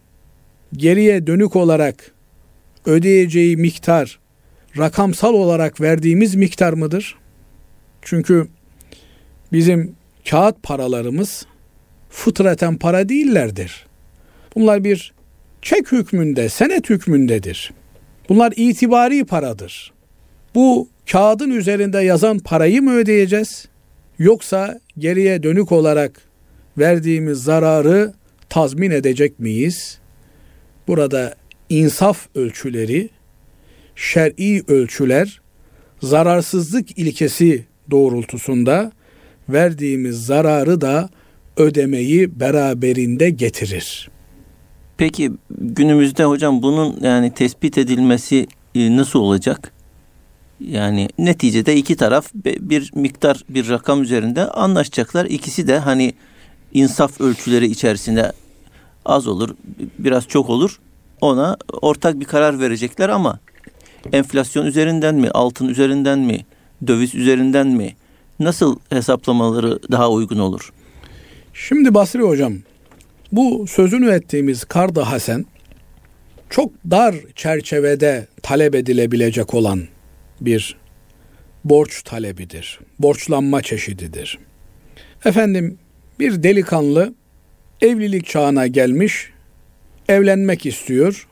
[0.72, 2.12] Geriye dönük olarak
[2.86, 4.18] ödeyeceği miktar
[4.78, 7.16] rakamsal olarak verdiğimiz miktar mıdır?
[8.02, 8.48] Çünkü
[9.52, 9.96] bizim
[10.30, 11.46] kağıt paralarımız
[12.14, 13.86] fıtraten para değillerdir.
[14.54, 15.12] Bunlar bir
[15.62, 17.72] çek hükmünde, senet hükmündedir.
[18.28, 19.92] Bunlar itibari paradır.
[20.54, 23.68] Bu kağıdın üzerinde yazan parayı mı ödeyeceğiz?
[24.18, 26.20] Yoksa geriye dönük olarak
[26.78, 28.12] verdiğimiz zararı
[28.48, 29.98] tazmin edecek miyiz?
[30.88, 31.34] Burada
[31.68, 33.08] insaf ölçüleri,
[33.96, 35.40] şer'i ölçüler,
[36.02, 38.92] zararsızlık ilkesi doğrultusunda
[39.48, 41.08] verdiğimiz zararı da
[41.56, 44.10] ödemeyi beraberinde getirir.
[44.96, 49.72] Peki günümüzde hocam bunun yani tespit edilmesi e, nasıl olacak?
[50.60, 55.24] Yani neticede iki taraf bir miktar bir rakam üzerinde anlaşacaklar.
[55.24, 56.12] İkisi de hani
[56.72, 58.32] insaf ölçüleri içerisinde
[59.04, 59.54] az olur,
[59.98, 60.80] biraz çok olur.
[61.20, 63.38] Ona ortak bir karar verecekler ama
[64.12, 66.46] enflasyon üzerinden mi, altın üzerinden mi,
[66.86, 67.94] döviz üzerinden mi
[68.40, 70.72] nasıl hesaplamaları daha uygun olur?
[71.54, 72.54] Şimdi Basri hocam
[73.32, 75.44] bu sözünü ettiğimiz Kardı Hasen
[76.50, 79.82] çok dar çerçevede talep edilebilecek olan
[80.40, 80.76] bir
[81.64, 82.80] borç talebidir.
[82.98, 84.38] Borçlanma çeşididir.
[85.24, 85.78] Efendim
[86.20, 87.14] bir delikanlı
[87.80, 89.30] evlilik çağına gelmiş,
[90.08, 91.28] evlenmek istiyor.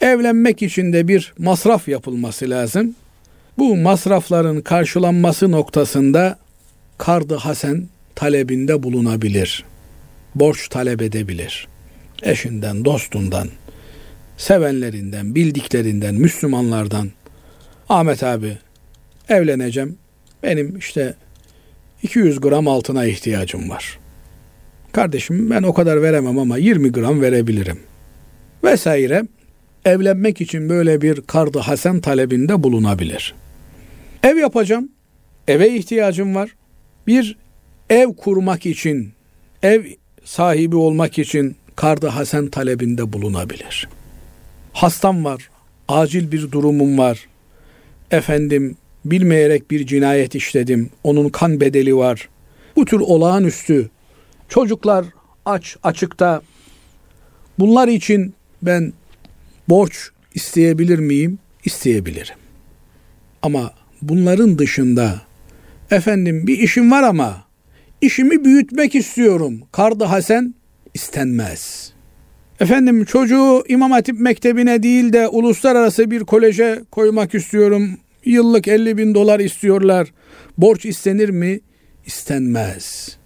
[0.00, 2.94] Evlenmek için de bir masraf yapılması lazım.
[3.58, 6.38] Bu masrafların karşılanması noktasında
[6.98, 9.64] Kardı Hasen talebinde bulunabilir.
[10.34, 11.68] Borç talep edebilir.
[12.22, 13.48] Eşinden, dostundan,
[14.36, 17.10] sevenlerinden, bildiklerinden, Müslümanlardan
[17.88, 18.58] Ahmet abi
[19.28, 19.98] evleneceğim.
[20.42, 21.14] Benim işte
[22.02, 23.98] 200 gram altına ihtiyacım var.
[24.92, 27.80] Kardeşim ben o kadar veremem ama 20 gram verebilirim.
[28.64, 29.22] Vesaire
[29.84, 33.34] evlenmek için böyle bir kardı hasen talebinde bulunabilir.
[34.22, 34.88] Ev yapacağım.
[35.48, 36.50] Eve ihtiyacım var.
[37.06, 37.36] Bir
[37.92, 39.12] ev kurmak için,
[39.62, 39.84] ev
[40.24, 43.88] sahibi olmak için kardı hasen talebinde bulunabilir.
[44.72, 45.50] Hastam var,
[45.88, 47.26] acil bir durumum var.
[48.10, 52.28] Efendim bilmeyerek bir cinayet işledim, onun kan bedeli var.
[52.76, 53.90] Bu tür olağanüstü
[54.48, 55.06] çocuklar
[55.46, 56.42] aç açıkta
[57.58, 58.92] bunlar için ben
[59.68, 61.38] borç isteyebilir miyim?
[61.64, 62.36] İsteyebilirim.
[63.42, 65.20] Ama bunların dışında
[65.90, 67.51] efendim bir işim var ama
[68.02, 69.60] işimi büyütmek istiyorum.
[69.72, 70.54] Kardı Hasen
[70.94, 71.92] istenmez.
[72.60, 77.90] Efendim çocuğu İmam Hatip Mektebi'ne değil de uluslararası bir koleje koymak istiyorum.
[78.24, 80.12] Yıllık 50 bin dolar istiyorlar.
[80.58, 81.60] Borç istenir mi?
[82.06, 83.16] İstenmez.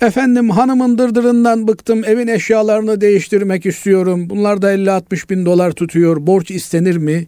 [0.00, 4.30] Efendim hanımın dırdırından bıktım evin eşyalarını değiştirmek istiyorum.
[4.30, 6.26] Bunlar da 50-60 bin dolar tutuyor.
[6.26, 7.26] Borç istenir mi?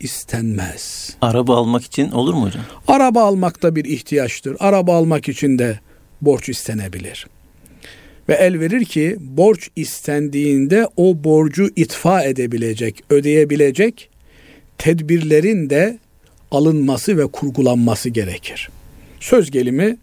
[0.00, 1.16] İstenmez.
[1.22, 2.62] Araba almak için olur mu hocam?
[2.88, 4.56] Araba almak da bir ihtiyaçtır.
[4.60, 5.80] Araba almak için de
[6.22, 7.26] borç istenebilir.
[8.28, 14.10] Ve el verir ki borç istendiğinde o borcu itfa edebilecek, ödeyebilecek
[14.78, 15.98] tedbirlerin de
[16.50, 18.68] alınması ve kurgulanması gerekir.
[19.20, 19.96] Söz gelimi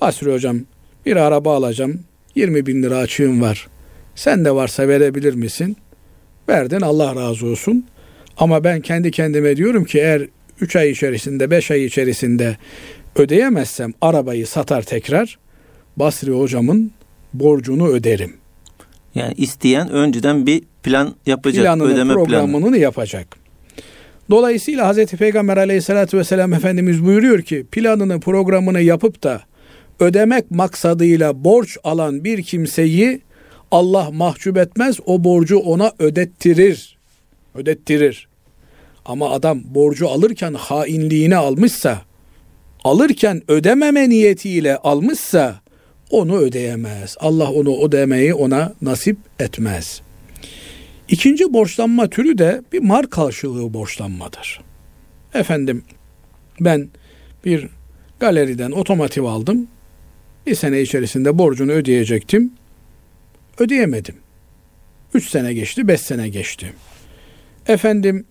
[0.00, 0.60] Basri hocam
[1.06, 2.00] bir araba alacağım
[2.34, 3.68] 20 bin lira açığım var.
[4.14, 5.76] Sen de varsa verebilir misin?
[6.48, 7.86] Verdin Allah razı olsun.
[8.36, 10.28] Ama ben kendi kendime diyorum ki eğer
[10.60, 12.56] 3 ay içerisinde 5 ay içerisinde
[13.16, 15.38] ödeyemezsem arabayı satar tekrar
[15.96, 16.90] Basri hocamın
[17.34, 18.36] borcunu öderim.
[19.14, 21.64] Yani isteyen önceden bir plan yapacak.
[21.64, 22.78] Planını, ödeme programını planı.
[22.78, 23.36] yapacak.
[24.30, 29.42] Dolayısıyla Hazreti Peygamber aleyhissalatü vesselam Efendimiz buyuruyor ki planını programını yapıp da
[30.00, 33.20] ödemek maksadıyla borç alan bir kimseyi
[33.70, 36.98] Allah mahcup etmez o borcu ona ödettirir.
[37.54, 38.28] Ödettirir.
[39.04, 42.02] Ama adam borcu alırken hainliğini almışsa,
[42.84, 45.60] alırken ödememe niyetiyle almışsa
[46.12, 47.16] onu ödeyemez.
[47.20, 50.02] Allah onu ödemeyi ona nasip etmez.
[51.08, 54.60] İkinci borçlanma türü de bir mar karşılığı borçlanmadır.
[55.34, 55.82] Efendim
[56.60, 56.88] ben
[57.44, 57.68] bir
[58.20, 59.68] galeriden otomotiv aldım.
[60.46, 62.52] Bir sene içerisinde borcunu ödeyecektim.
[63.58, 64.14] Ödeyemedim.
[65.14, 66.72] Üç sene geçti, beş sene geçti.
[67.66, 68.24] Efendim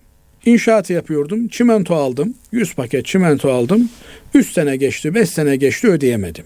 [0.44, 1.48] inşaat yapıyordum.
[1.48, 2.34] Çimento aldım.
[2.52, 3.90] 100 paket çimento aldım.
[4.34, 6.44] 3 sene geçti, 5 sene geçti ödeyemedim.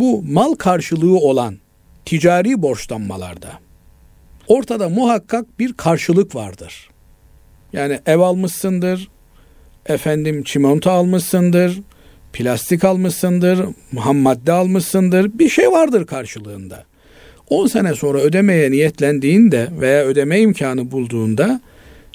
[0.00, 1.58] Bu mal karşılığı olan
[2.04, 3.50] ticari borçlanmalarda
[4.48, 6.90] ortada muhakkak bir karşılık vardır.
[7.72, 9.08] Yani ev almışsındır,
[9.86, 11.80] efendim çimento almışsındır,
[12.32, 13.64] plastik almışsındır,
[13.98, 15.38] ham madde almışsındır.
[15.38, 16.84] Bir şey vardır karşılığında.
[17.48, 21.60] 10 sene sonra ödemeye niyetlendiğinde veya ödeme imkanı bulduğunda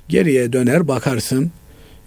[0.10, 1.52] geriye döner bakarsın.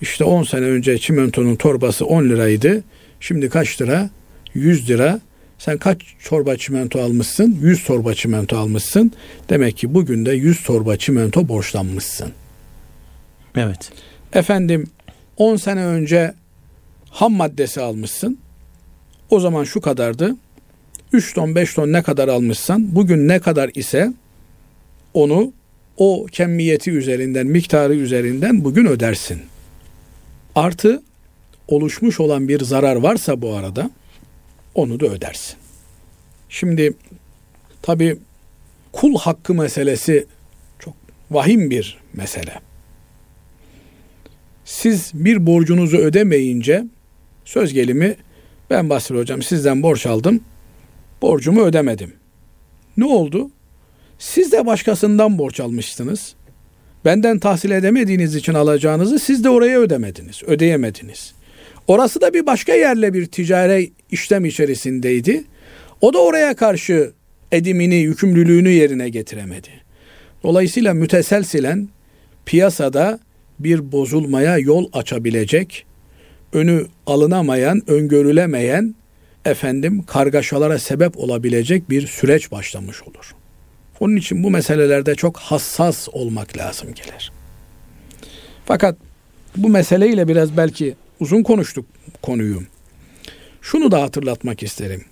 [0.01, 2.85] İşte 10 sene önce çimentonun torbası 10 liraydı.
[3.21, 4.11] Şimdi kaç lira?
[4.55, 5.21] 100 lira.
[5.59, 7.59] Sen kaç torba çimento almışsın?
[7.63, 9.13] 100 torba çimento almışsın.
[9.49, 12.33] Demek ki bugün de 100 torba çimento borçlanmışsın.
[13.57, 13.93] Evet.
[14.33, 14.87] Efendim
[15.37, 16.35] 10 sene önce
[17.11, 18.39] ham maddesi almışsın.
[19.31, 20.37] O zaman şu kadardı.
[21.13, 24.13] 3 ton 5 ton ne kadar almışsan bugün ne kadar ise
[25.15, 25.53] onu
[25.97, 29.41] o kemmiyeti üzerinden miktarı üzerinden bugün ödersin.
[30.55, 31.03] Artı
[31.69, 33.91] oluşmuş olan bir zarar varsa bu arada
[34.77, 35.57] onu da ödersin.
[36.49, 36.93] Şimdi
[37.83, 38.19] tabi
[38.93, 40.27] kul hakkı meselesi
[40.79, 40.95] çok
[41.31, 42.55] vahim bir mesele.
[44.65, 46.85] Siz bir borcunuzu ödemeyince
[47.45, 48.17] söz gelimi
[48.71, 50.41] ben Basri hocam sizden borç aldım.
[51.23, 52.13] Borcumu ödemedim.
[52.97, 53.51] Ne oldu?
[54.19, 56.35] Siz de başkasından borç almıştınız.
[57.05, 61.35] Benden tahsil edemediğiniz için alacağınızı siz de oraya ödemediniz, ödeyemediniz.
[61.87, 65.45] Orası da bir başka yerle bir ticari işlem içerisindeydi.
[66.01, 67.13] O da oraya karşı
[67.53, 69.69] edimini, yükümlülüğünü yerine getiremedi.
[70.43, 71.89] Dolayısıyla müteselsilen
[72.47, 73.19] piyasada
[73.59, 75.87] bir bozulmaya yol açabilecek,
[76.53, 78.95] önü alınamayan, öngörülemeyen
[79.45, 83.35] efendim kargaşalara sebep olabilecek bir süreç başlamış olur.
[84.01, 87.33] Onun için bu meselelerde çok hassas olmak lazım gelir.
[88.65, 88.97] Fakat
[89.57, 91.87] bu meseleyle biraz belki uzun konuştuk
[92.23, 92.63] konuyu.
[93.71, 95.05] Şunu da hatırlatmak isterim.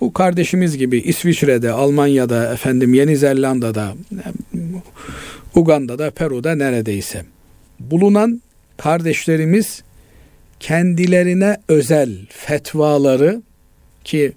[0.00, 3.94] Bu kardeşimiz gibi İsviçre'de, Almanya'da, efendim Yeni Zelanda'da,
[5.54, 7.24] Uganda'da, Peru'da neredeyse
[7.80, 8.42] bulunan
[8.76, 9.82] kardeşlerimiz
[10.60, 13.42] kendilerine özel fetvaları
[14.04, 14.32] ki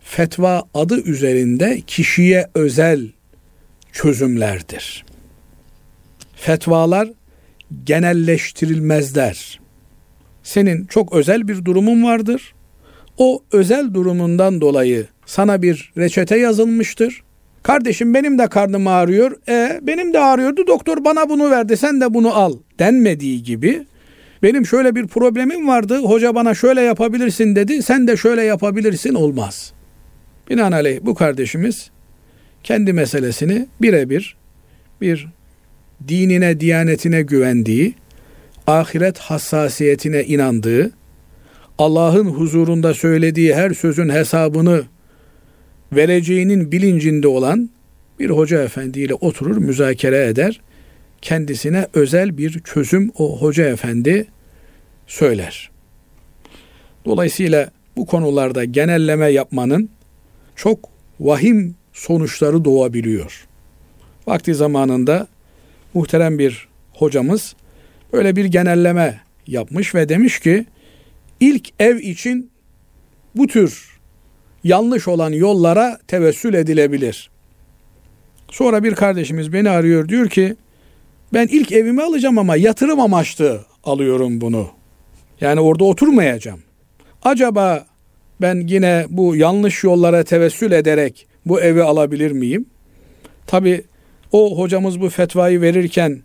[0.00, 3.08] fetva adı üzerinde kişiye özel
[3.92, 5.04] çözümlerdir.
[6.36, 7.08] Fetvalar
[7.84, 9.61] genelleştirilmezler.
[10.42, 12.54] Senin çok özel bir durumun vardır.
[13.18, 17.22] O özel durumundan dolayı sana bir reçete yazılmıştır.
[17.62, 19.36] Kardeşim benim de karnım ağrıyor.
[19.48, 20.66] E benim de ağrıyordu.
[20.66, 21.76] Doktor bana bunu verdi.
[21.76, 23.86] Sen de bunu al denmediği gibi
[24.42, 25.98] benim şöyle bir problemim vardı.
[25.98, 27.82] Hoca bana şöyle yapabilirsin dedi.
[27.82, 29.72] Sen de şöyle yapabilirsin olmaz.
[30.50, 31.90] Binaenaleyh bu kardeşimiz
[32.64, 34.36] kendi meselesini birebir
[35.00, 35.28] bir
[36.08, 37.94] dinine, diyanetine güvendiği,
[38.66, 40.90] ahiret hassasiyetine inandığı,
[41.78, 44.82] Allah'ın huzurunda söylediği her sözün hesabını
[45.92, 47.70] vereceğinin bilincinde olan
[48.18, 50.60] bir hoca efendiyle oturur, müzakere eder.
[51.22, 54.26] Kendisine özel bir çözüm o hoca efendi
[55.06, 55.70] söyler.
[57.04, 59.90] Dolayısıyla bu konularda genelleme yapmanın
[60.56, 60.78] çok
[61.20, 63.46] vahim sonuçları doğabiliyor.
[64.26, 65.26] Vakti zamanında
[65.94, 67.56] muhterem bir hocamız
[68.12, 70.66] böyle bir genelleme yapmış ve demiş ki
[71.40, 72.50] ilk ev için
[73.34, 73.98] bu tür
[74.64, 77.30] yanlış olan yollara tevessül edilebilir.
[78.50, 80.56] Sonra bir kardeşimiz beni arıyor diyor ki
[81.32, 84.68] ben ilk evimi alacağım ama yatırım amaçlı alıyorum bunu.
[85.40, 86.62] Yani orada oturmayacağım.
[87.22, 87.86] Acaba
[88.40, 92.66] ben yine bu yanlış yollara tevessül ederek bu evi alabilir miyim?
[93.46, 93.84] Tabi
[94.32, 96.22] o hocamız bu fetvayı verirken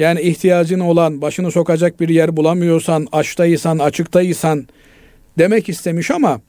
[0.00, 4.66] yani ihtiyacın olan başını sokacak bir yer bulamıyorsan, açtaysan, açıktaysan
[5.38, 6.40] demek istemiş ama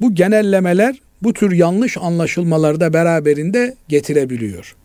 [0.00, 4.76] bu genellemeler bu tür yanlış anlaşılmaları da beraberinde getirebiliyor.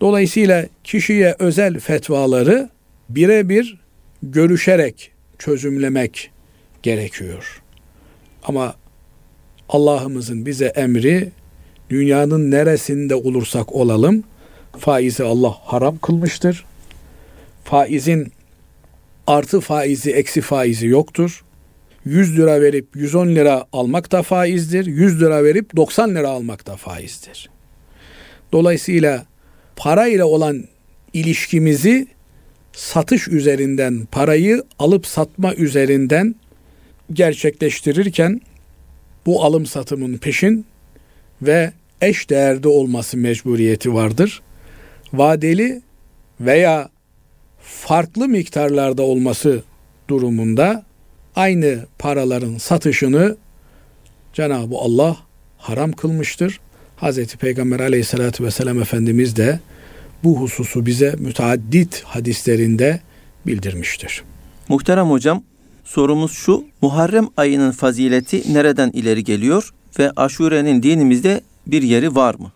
[0.00, 2.68] Dolayısıyla kişiye özel fetvaları
[3.08, 3.80] birebir
[4.22, 6.30] görüşerek çözümlemek
[6.82, 7.62] gerekiyor.
[8.44, 8.74] Ama
[9.68, 11.30] Allah'ımızın bize emri
[11.90, 14.24] dünyanın neresinde olursak olalım
[14.78, 16.64] faizi Allah haram kılmıştır.
[17.64, 18.32] Faizin
[19.26, 21.44] artı faizi eksi faizi yoktur.
[22.04, 24.86] 100 lira verip 110 lira almak da faizdir.
[24.86, 27.50] 100 lira verip 90 lira almak da faizdir.
[28.52, 29.26] Dolayısıyla
[29.76, 30.64] para ile olan
[31.12, 32.06] ilişkimizi
[32.72, 36.34] satış üzerinden, parayı alıp satma üzerinden
[37.12, 38.40] gerçekleştirirken
[39.26, 40.66] bu alım satımın peşin
[41.42, 44.42] ve eş değerde olması mecburiyeti vardır.
[45.12, 45.82] Vadeli
[46.40, 46.88] veya
[47.64, 49.62] farklı miktarlarda olması
[50.08, 50.84] durumunda
[51.36, 53.36] aynı paraların satışını
[54.32, 55.16] Cenab-ı Allah
[55.58, 56.60] haram kılmıştır.
[56.96, 59.60] Hazreti Peygamber aleyhissalatü vesselam Efendimiz de
[60.24, 63.00] bu hususu bize müteaddit hadislerinde
[63.46, 64.22] bildirmiştir.
[64.68, 65.42] Muhterem hocam
[65.84, 66.64] sorumuz şu.
[66.82, 72.52] Muharrem ayının fazileti nereden ileri geliyor ve aşurenin dinimizde bir yeri var mı?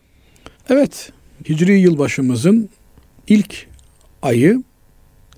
[0.68, 1.12] Evet,
[1.48, 2.68] Hicri yılbaşımızın
[3.28, 3.66] ilk
[4.22, 4.62] ayı,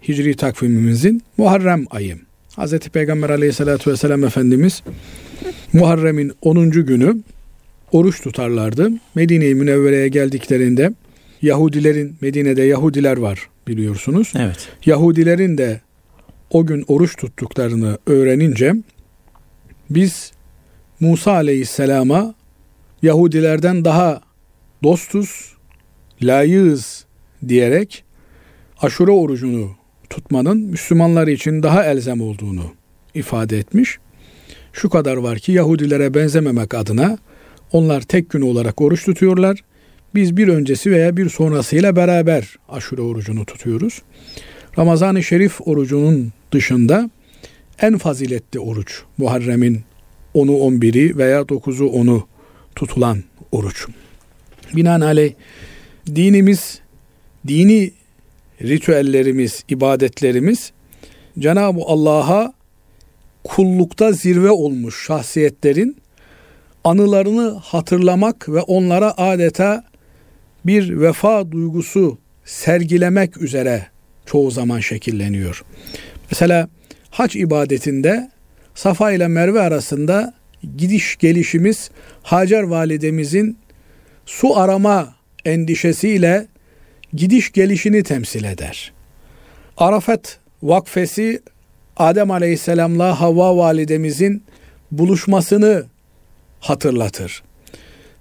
[0.08, 2.18] Hicri takvimimizin Muharrem ayı.
[2.58, 2.78] Hz.
[2.78, 4.82] Peygamber aleyhissalatü vesselam Efendimiz
[5.72, 6.70] Muharrem'in 10.
[6.70, 7.16] günü
[7.92, 8.90] oruç tutarlardı.
[9.14, 10.92] Medine-i Münevvere'ye geldiklerinde
[11.42, 14.32] Yahudilerin, Medine'de Yahudiler var biliyorsunuz.
[14.38, 14.68] Evet.
[14.86, 15.80] Yahudilerin de
[16.50, 18.74] o gün oruç tuttuklarını öğrenince
[19.90, 20.32] biz
[21.00, 22.34] Musa aleyhisselama
[23.02, 24.20] Yahudilerden daha
[24.82, 25.54] dostuz,
[26.22, 27.04] layığız
[27.48, 28.04] diyerek
[28.82, 29.79] aşure orucunu
[30.10, 32.72] tutmanın Müslümanlar için daha elzem olduğunu
[33.14, 33.98] ifade etmiş.
[34.72, 37.18] Şu kadar var ki Yahudilere benzememek adına
[37.72, 39.64] onlar tek gün olarak oruç tutuyorlar.
[40.14, 44.02] Biz bir öncesi veya bir sonrasıyla beraber aşure orucunu tutuyoruz.
[44.78, 47.10] Ramazan-ı Şerif orucunun dışında
[47.80, 49.80] en faziletli oruç Muharrem'in
[50.34, 52.26] 10'u 11'i veya 9'u 10'u
[52.74, 53.86] tutulan oruç.
[54.76, 55.32] Binaenaleyh
[56.06, 56.80] dinimiz,
[57.48, 57.92] dini
[58.62, 60.72] ritüellerimiz, ibadetlerimiz
[61.38, 62.52] Cenab-ı Allah'a
[63.44, 65.96] kullukta zirve olmuş şahsiyetlerin
[66.84, 69.84] anılarını hatırlamak ve onlara adeta
[70.66, 73.86] bir vefa duygusu sergilemek üzere
[74.26, 75.64] çoğu zaman şekilleniyor.
[76.30, 76.68] Mesela
[77.10, 78.30] hac ibadetinde
[78.74, 80.34] Safa ile Merve arasında
[80.76, 81.90] gidiş gelişimiz
[82.22, 83.58] Hacer validemizin
[84.26, 86.46] su arama endişesiyle
[87.14, 88.92] gidiş gelişini temsil eder.
[89.76, 91.42] Arafat vakfesi
[91.96, 94.42] Adem Aleyhisselam'la Havva validemizin
[94.90, 95.84] buluşmasını
[96.60, 97.42] hatırlatır.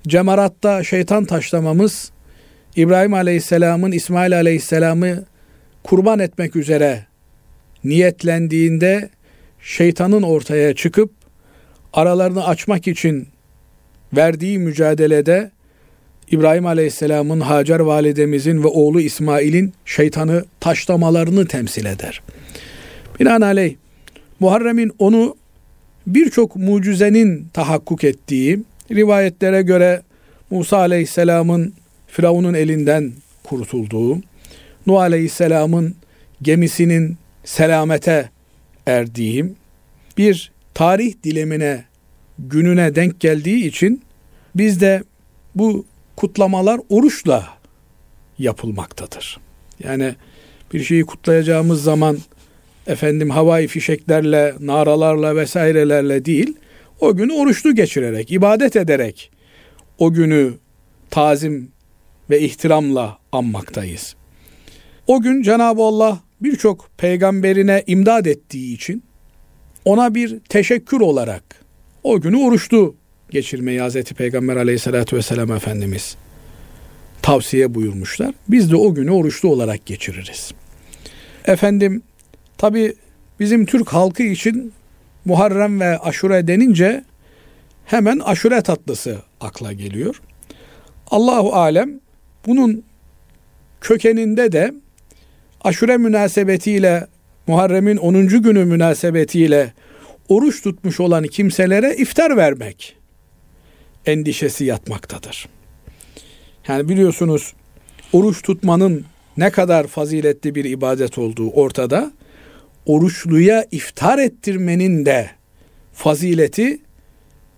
[0.08, 2.12] Cemarat'ta şeytan taşlamamız
[2.76, 5.26] İbrahim Aleyhisselam'ın İsmail Aleyhisselam'ı
[5.84, 7.06] kurban etmek üzere
[7.84, 9.10] niyetlendiğinde
[9.62, 11.12] şeytanın ortaya çıkıp
[11.94, 13.28] aralarını açmak için
[14.14, 15.52] verdiği mücadelede
[16.32, 22.22] İbrahim Aleyhisselam'ın Hacer validemizin ve oğlu İsmail'in şeytanı taşlamalarını temsil eder.
[23.20, 23.76] Binaenaleyh
[24.40, 25.36] Muharrem'in onu
[26.08, 28.60] birçok mucizenin tahakkuk ettiği,
[28.92, 30.02] rivayetlere göre
[30.50, 31.74] Musa Aleyhisselam'ın
[32.08, 33.14] Firavun'un elinden
[33.44, 34.18] kurtulduğu,
[34.88, 35.96] Nuh Aleyhisselam'ın
[36.42, 38.30] gemisinin selamete
[38.86, 39.46] erdiği
[40.18, 41.84] bir tarih dilemine
[42.40, 44.02] gününe denk geldiği için
[44.56, 45.04] biz de
[45.56, 45.86] bu
[46.20, 47.48] kutlamalar oruçla
[48.40, 49.40] yapılmaktadır.
[49.84, 50.16] Yani
[50.74, 52.18] bir şeyi kutlayacağımız zaman
[52.88, 56.58] efendim havai fişeklerle, naralarla vesairelerle değil,
[57.00, 59.32] o günü oruçlu geçirerek, ibadet ederek
[59.98, 60.54] o günü
[61.10, 61.72] tazim
[62.30, 64.16] ve ihtiramla anmaktayız.
[65.08, 69.04] O gün Cenab-ı Allah birçok peygamberine imdad ettiği için
[69.86, 71.44] ona bir teşekkür olarak
[72.04, 72.96] o günü oruçlu
[73.32, 76.18] geçirmeyi Hazreti Peygamber aleyhissalatü vesselam Efendimiz
[77.22, 78.34] tavsiye buyurmuşlar.
[78.48, 80.52] Biz de o günü oruçlu olarak geçiririz.
[81.46, 82.02] Efendim
[82.58, 82.94] tabi
[83.40, 84.74] bizim Türk halkı için
[85.26, 87.04] Muharrem ve Aşure denince
[87.86, 90.22] hemen aşure tatlısı akla geliyor.
[91.12, 92.00] Allahu alem
[92.46, 92.84] bunun
[93.82, 94.74] kökeninde de
[95.62, 97.08] aşure münasebetiyle
[97.48, 98.28] Muharrem'in 10.
[98.28, 99.74] günü münasebetiyle
[100.30, 102.99] oruç tutmuş olan kimselere iftar vermek
[104.10, 105.50] endişesi yatmaktadır.
[106.68, 107.54] Yani biliyorsunuz
[108.14, 109.06] oruç tutmanın
[109.38, 112.12] ne kadar faziletli bir ibadet olduğu ortada.
[112.86, 115.30] Oruçluya iftar ettirmenin de
[115.94, 116.80] fazileti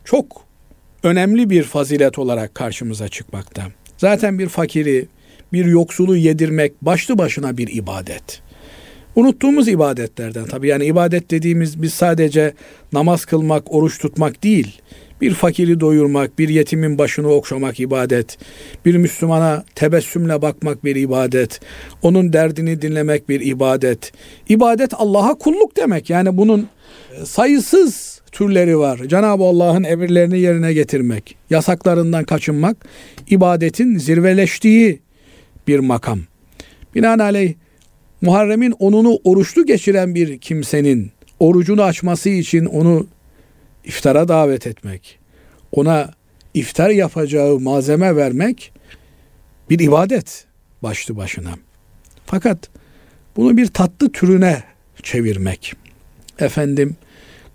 [0.06, 0.46] çok
[1.04, 3.64] önemli bir fazilet olarak karşımıza çıkmakta.
[3.98, 5.08] Zaten bir fakiri,
[5.54, 8.42] bir yoksulu yedirmek başlı başına bir ibadet.
[9.16, 12.54] Unuttuğumuz ibadetlerden tabii yani ibadet dediğimiz biz sadece
[12.94, 14.82] namaz kılmak, oruç tutmak değil.
[15.22, 18.38] Bir fakiri doyurmak, bir yetimin başını okşamak ibadet.
[18.86, 21.60] Bir Müslümana tebessümle bakmak bir ibadet.
[22.02, 24.12] Onun derdini dinlemek bir ibadet.
[24.50, 26.10] İbadet Allah'a kulluk demek.
[26.10, 26.68] Yani bunun
[27.22, 29.00] e, sayısız türleri var.
[29.08, 32.78] Cenab-ı Allah'ın emirlerini yerine getirmek, yasaklarından kaçınmak
[33.30, 35.00] ibadetin zirveleştiği
[35.68, 36.20] bir makam.
[36.96, 37.54] Binaenaleyh
[38.22, 43.08] Muharrem'in onunu oruçlu geçiren bir kimsenin orucunu açması için onu
[43.86, 45.20] iftara davet etmek,
[45.72, 46.14] ona
[46.54, 48.74] iftar yapacağı malzeme vermek
[49.70, 50.46] bir ibadet
[50.84, 51.52] başlı başına.
[52.26, 52.70] Fakat
[53.36, 54.64] bunu bir tatlı türüne
[55.04, 55.74] çevirmek.
[56.40, 56.96] Efendim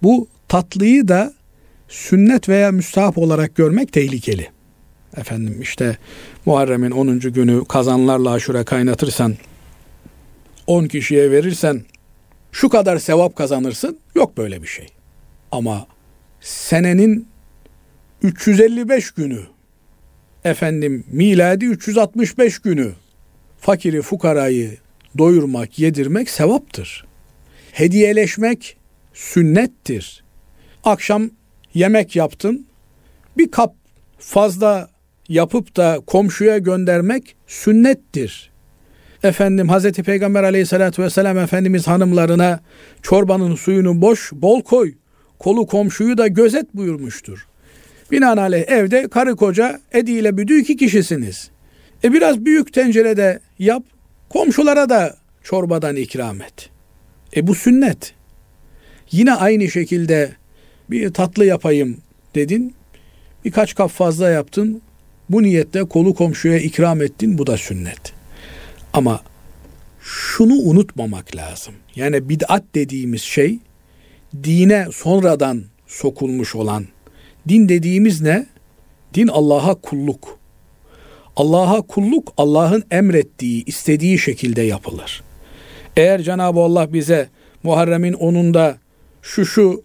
[0.02, 1.34] bu tatlıyı da
[1.88, 4.48] sünnet veya müstahap olarak görmek tehlikeli.
[5.16, 5.96] Efendim işte
[6.46, 7.20] Muharrem'in 10.
[7.20, 9.36] günü kazanlarla aşure kaynatırsan
[10.66, 11.84] 10 kişiye verirsen
[12.52, 13.98] şu kadar sevap kazanırsın.
[14.14, 14.86] Yok böyle bir şey.
[15.52, 15.86] Ama
[16.40, 17.28] senenin
[18.22, 19.40] 355 günü
[20.44, 22.92] efendim miladi 365 günü
[23.58, 24.76] fakiri fukarayı
[25.18, 27.06] doyurmak, yedirmek sevaptır.
[27.72, 28.76] Hediyeleşmek
[29.14, 30.24] sünnettir.
[30.84, 31.30] Akşam
[31.74, 32.66] yemek yaptın.
[33.38, 33.74] Bir kap
[34.18, 34.90] fazla
[35.28, 38.50] yapıp da komşuya göndermek sünnettir.
[39.22, 42.60] Efendim Hazreti Peygamber aleyhissalatü vesselam Efendimiz hanımlarına
[43.02, 44.94] çorbanın suyunu boş bol koy.
[45.38, 47.46] Kolu komşuyu da gözet buyurmuştur.
[48.10, 51.50] Binaenaleyh evde karı koca Edi ile Büdü iki kişisiniz.
[52.04, 53.82] E biraz büyük tencerede yap.
[54.28, 56.70] Komşulara da çorbadan ikram et.
[57.36, 58.14] E bu sünnet.
[59.10, 60.32] Yine aynı şekilde
[60.90, 61.98] bir tatlı yapayım
[62.34, 62.74] dedin.
[63.44, 64.82] Birkaç kap fazla yaptın.
[65.30, 67.38] Bu niyetle kolu komşuya ikram ettin.
[67.38, 68.12] Bu da sünnet.
[68.92, 69.20] Ama
[70.00, 71.74] şunu unutmamak lazım.
[71.96, 73.58] Yani bid'at dediğimiz şey
[74.44, 76.84] dine sonradan sokulmuş olan
[77.48, 78.46] din dediğimiz ne?
[79.14, 80.38] Din Allah'a kulluk.
[81.36, 85.22] Allah'a kulluk Allah'ın emrettiği, istediği şekilde yapılır.
[85.96, 87.28] Eğer Cenab-ı Allah bize
[87.62, 88.78] Muharrem'in onunda
[89.22, 89.82] şu şu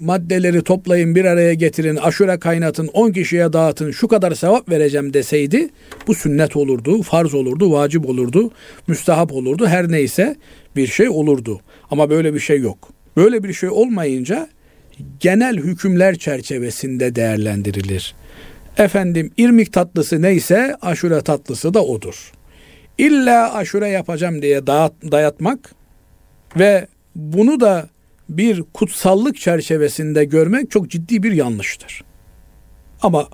[0.00, 5.68] maddeleri toplayın bir araya getirin, aşure kaynatın, 10 kişiye dağıtın, şu kadar sevap vereceğim deseydi
[6.06, 8.50] bu sünnet olurdu, farz olurdu, vacip olurdu,
[8.86, 10.36] müstahap olurdu, her neyse
[10.76, 11.60] bir şey olurdu.
[11.90, 12.99] Ama böyle bir şey yok.
[13.20, 14.48] Böyle bir şey olmayınca
[15.20, 18.14] genel hükümler çerçevesinde değerlendirilir.
[18.78, 22.32] Efendim irmik tatlısı neyse aşure tatlısı da odur.
[22.98, 25.74] İlla aşure yapacağım diye dağıt, dayatmak
[26.58, 27.88] ve bunu da
[28.28, 32.04] bir kutsallık çerçevesinde görmek çok ciddi bir yanlıştır.
[33.02, 33.28] Ama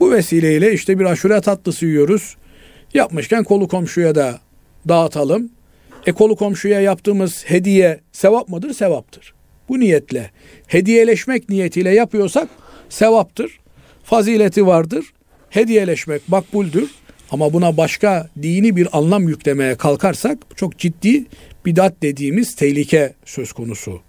[0.00, 2.36] bu vesileyle işte bir aşure tatlısı yiyoruz.
[2.94, 4.40] Yapmışken kolu komşuya da
[4.88, 5.50] dağıtalım.
[6.06, 8.74] E kolu komşuya yaptığımız hediye sevap mıdır?
[8.74, 9.34] Sevaptır.
[9.68, 10.30] Bu niyetle
[10.66, 12.48] hediyeleşmek niyetiyle yapıyorsak
[12.88, 13.60] sevaptır.
[14.04, 15.04] Fazileti vardır.
[15.50, 16.90] Hediyeleşmek makbuldür.
[17.30, 21.26] Ama buna başka dini bir anlam yüklemeye kalkarsak çok ciddi
[21.66, 24.00] bidat dediğimiz tehlike söz konusu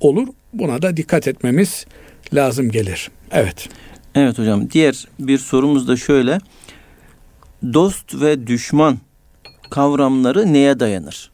[0.00, 0.28] olur.
[0.52, 1.86] Buna da dikkat etmemiz
[2.34, 3.10] lazım gelir.
[3.30, 3.68] Evet.
[4.14, 4.70] Evet hocam.
[4.70, 6.38] Diğer bir sorumuz da şöyle.
[7.72, 8.98] Dost ve düşman
[9.70, 11.30] kavramları neye dayanır?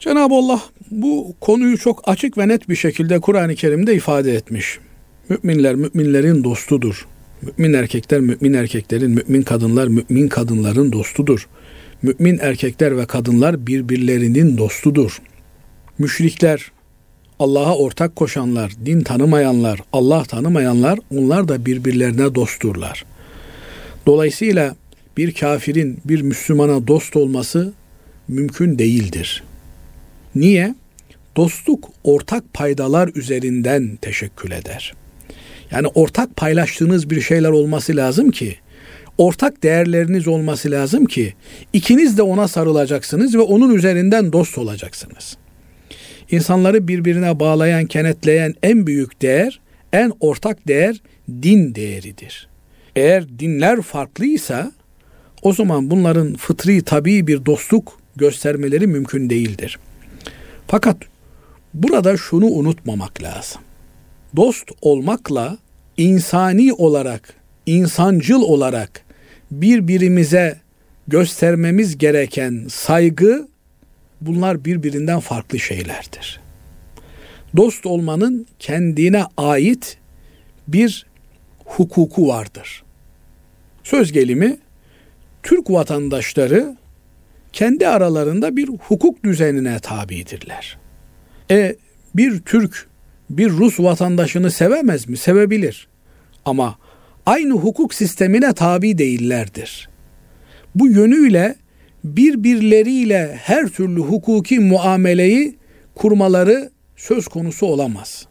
[0.00, 4.78] Cenab-ı Allah bu konuyu çok açık ve net bir şekilde Kur'an-ı Kerim'de ifade etmiş.
[5.28, 7.06] Müminler müminlerin dostudur.
[7.42, 11.48] Mümin erkekler mümin erkeklerin, mümin kadınlar mümin kadınların dostudur.
[12.02, 15.22] Mümin erkekler ve kadınlar birbirlerinin dostudur.
[15.98, 16.72] Müşrikler,
[17.38, 23.04] Allah'a ortak koşanlar, din tanımayanlar, Allah tanımayanlar onlar da birbirlerine dostturlar.
[24.06, 24.76] Dolayısıyla
[25.16, 27.72] bir kafirin bir Müslümana dost olması
[28.28, 29.44] mümkün değildir.
[30.34, 30.74] Niye?
[31.36, 34.94] Dostluk ortak paydalar üzerinden teşekkül eder.
[35.70, 38.56] Yani ortak paylaştığınız bir şeyler olması lazım ki,
[39.18, 41.34] ortak değerleriniz olması lazım ki
[41.72, 45.36] ikiniz de ona sarılacaksınız ve onun üzerinden dost olacaksınız.
[46.30, 49.60] İnsanları birbirine bağlayan, kenetleyen en büyük değer,
[49.92, 51.02] en ortak değer
[51.42, 52.48] din değeridir.
[52.96, 54.72] Eğer dinler farklıysa
[55.42, 59.78] o zaman bunların fıtri tabii bir dostluk göstermeleri mümkün değildir.
[60.66, 60.96] Fakat
[61.74, 63.60] burada şunu unutmamak lazım.
[64.36, 65.58] Dost olmakla
[65.96, 67.34] insani olarak,
[67.66, 69.04] insancıl olarak
[69.50, 70.60] birbirimize
[71.08, 73.48] göstermemiz gereken saygı
[74.20, 76.40] bunlar birbirinden farklı şeylerdir.
[77.56, 79.98] Dost olmanın kendine ait
[80.68, 81.06] bir
[81.64, 82.82] hukuku vardır.
[83.84, 84.58] Söz gelimi
[85.42, 86.76] Türk vatandaşları
[87.52, 90.78] kendi aralarında bir hukuk düzenine tabidirler.
[91.50, 91.76] E
[92.14, 92.88] bir Türk
[93.30, 95.16] bir Rus vatandaşını sevemez mi?
[95.16, 95.88] Sevebilir.
[96.44, 96.78] Ama
[97.26, 99.88] aynı hukuk sistemine tabi değillerdir.
[100.74, 101.56] Bu yönüyle
[102.04, 105.56] birbirleriyle her türlü hukuki muameleyi
[105.94, 108.26] kurmaları söz konusu olamaz.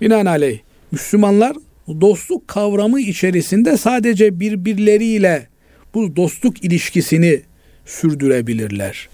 [0.00, 0.58] Binaenaleyh
[0.92, 1.56] Müslümanlar
[1.88, 5.48] dostluk kavramı içerisinde sadece birbirleriyle
[5.94, 7.40] bu dostluk ilişkisini
[7.86, 9.08] sürdürebilirler.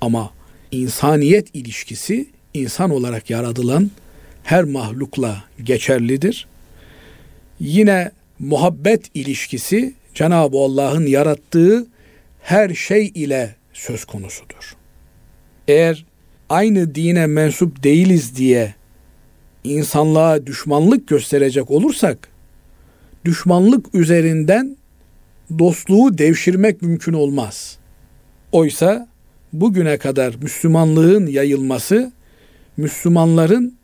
[0.00, 0.30] Ama
[0.70, 3.90] insaniyet ilişkisi insan olarak yaratılan
[4.44, 6.46] her mahlukla geçerlidir.
[7.60, 11.86] Yine muhabbet ilişkisi Cenab-ı Allah'ın yarattığı
[12.42, 14.76] her şey ile söz konusudur.
[15.68, 16.04] Eğer
[16.48, 18.74] aynı dine mensup değiliz diye
[19.64, 22.28] insanlığa düşmanlık gösterecek olursak
[23.24, 24.77] düşmanlık üzerinden
[25.58, 27.78] dostluğu devşirmek mümkün olmaz.
[28.52, 29.08] Oysa
[29.52, 32.12] bugüne kadar Müslümanlığın yayılması
[32.76, 33.78] Müslümanların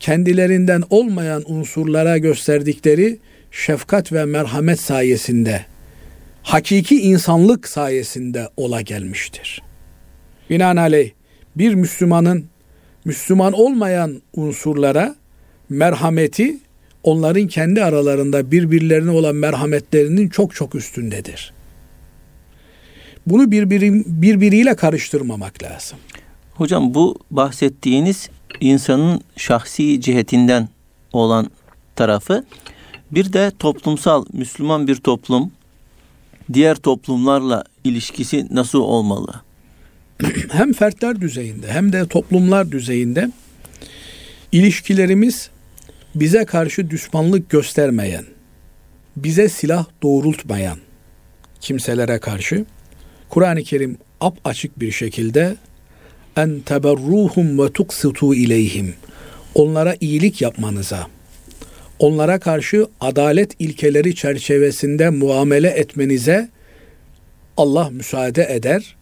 [0.00, 3.18] kendilerinden olmayan unsurlara gösterdikleri
[3.50, 5.64] şefkat ve merhamet sayesinde
[6.42, 9.62] hakiki insanlık sayesinde ola gelmiştir.
[10.50, 11.10] Binaenaleyh
[11.56, 12.46] bir Müslümanın
[13.04, 15.16] Müslüman olmayan unsurlara
[15.68, 16.58] merhameti
[17.10, 21.52] onların kendi aralarında birbirlerine olan merhametlerinin çok çok üstündedir.
[23.26, 25.98] Bunu birbiri, birbiriyle karıştırmamak lazım.
[26.54, 28.30] Hocam bu bahsettiğiniz
[28.60, 30.68] insanın şahsi cihetinden
[31.12, 31.50] olan
[31.96, 32.44] tarafı
[33.10, 35.52] bir de toplumsal Müslüman bir toplum
[36.52, 39.32] diğer toplumlarla ilişkisi nasıl olmalı?
[40.52, 43.30] hem fertler düzeyinde hem de toplumlar düzeyinde
[44.52, 45.50] ilişkilerimiz
[46.14, 48.24] bize karşı düşmanlık göstermeyen,
[49.16, 50.78] bize silah doğrultmayan
[51.60, 52.64] kimselere karşı
[53.28, 55.56] Kur'an-ı Kerim ap açık bir şekilde
[56.36, 58.94] en teberruhum ve tuksitu ileyhim
[59.54, 61.06] onlara iyilik yapmanıza,
[61.98, 66.48] onlara karşı adalet ilkeleri çerçevesinde muamele etmenize
[67.56, 68.96] Allah müsaade eder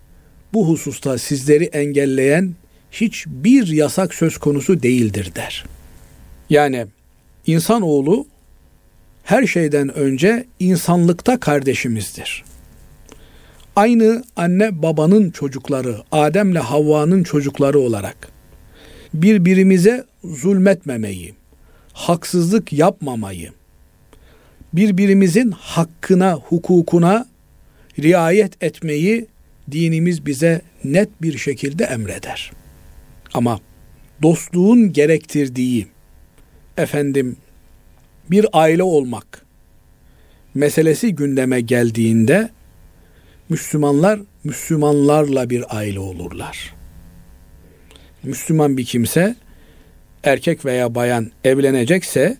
[0.53, 2.55] bu hususta sizleri engelleyen
[2.91, 5.65] hiçbir yasak söz konusu değildir der.
[6.51, 6.87] Yani
[7.47, 8.27] insanoğlu
[9.25, 12.45] her şeyden önce insanlıkta kardeşimizdir.
[13.77, 18.29] Aynı anne babanın çocukları, Adem'le Havva'nın çocukları olarak
[19.15, 21.35] birbirimize zulmetmemeyi,
[21.93, 23.51] haksızlık yapmamayı,
[24.73, 27.27] birbirimizin hakkına, hukukuna
[27.99, 29.27] riayet etmeyi
[29.71, 32.53] dinimiz bize net bir şekilde emreder.
[33.35, 33.61] Ama
[34.23, 35.87] dostluğun gerektirdiği
[36.77, 37.37] efendim
[38.31, 39.47] bir aile olmak
[40.55, 42.51] meselesi gündeme geldiğinde
[43.49, 46.75] Müslümanlar Müslümanlarla bir aile olurlar.
[48.23, 49.37] Müslüman bir kimse
[50.25, 52.37] erkek veya bayan evlenecekse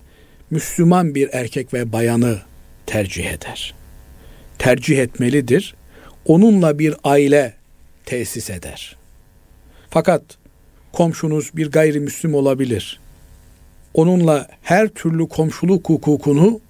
[0.51, 2.39] Müslüman bir erkek ve bayanı
[2.87, 3.75] tercih eder.
[4.59, 5.75] Tercih etmelidir
[6.27, 7.55] onunla bir aile
[8.05, 8.97] tesis eder.
[9.91, 10.23] Fakat
[10.93, 13.01] komşunuz bir gayrimüslim olabilir.
[13.97, 16.61] Onunla her türlü komşuluk hukukunu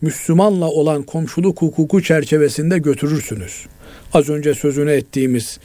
[0.00, 3.66] Müslümanla olan komşuluk hukuku çerçevesinde götürürsünüz.
[4.14, 5.58] Az önce sözünü ettiğimiz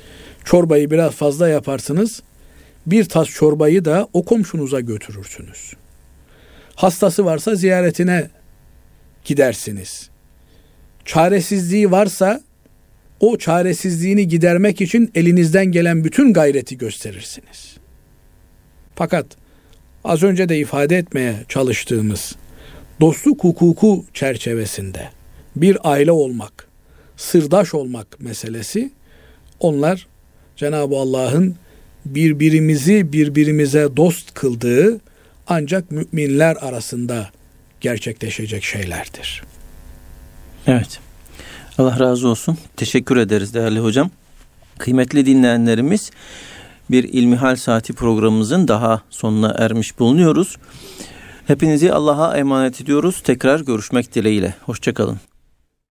[0.46, 2.22] çorbayı biraz fazla yaparsınız.
[2.86, 5.74] Bir tas çorbayı da o komşunuza götürürsünüz.
[6.76, 8.30] Hastası varsa ziyaretine
[9.26, 10.10] gidersiniz.
[11.06, 12.42] Çaresizliği varsa
[13.20, 17.78] o çaresizliğini gidermek için elinizden gelen bütün gayreti gösterirsiniz.
[18.96, 19.39] Fakat
[20.10, 22.36] az önce de ifade etmeye çalıştığımız
[23.02, 25.10] dostluk hukuku çerçevesinde
[25.56, 26.68] bir aile olmak,
[27.18, 28.92] sırdaş olmak meselesi
[29.60, 30.08] onlar
[30.56, 31.56] Cenab-ı Allah'ın
[32.06, 35.00] birbirimizi birbirimize dost kıldığı
[35.48, 37.30] ancak müminler arasında
[37.82, 39.44] gerçekleşecek şeylerdir.
[40.68, 41.00] Evet.
[41.78, 42.58] Allah razı olsun.
[42.78, 44.12] Teşekkür ederiz değerli hocam.
[44.78, 46.12] Kıymetli dinleyenlerimiz
[46.92, 50.58] bir İlmihal Saati programımızın daha sonuna ermiş bulunuyoruz.
[51.48, 53.22] Hepinizi Allah'a emanet ediyoruz.
[53.24, 54.56] Tekrar görüşmek dileğiyle.
[54.66, 55.29] Hoşçakalın.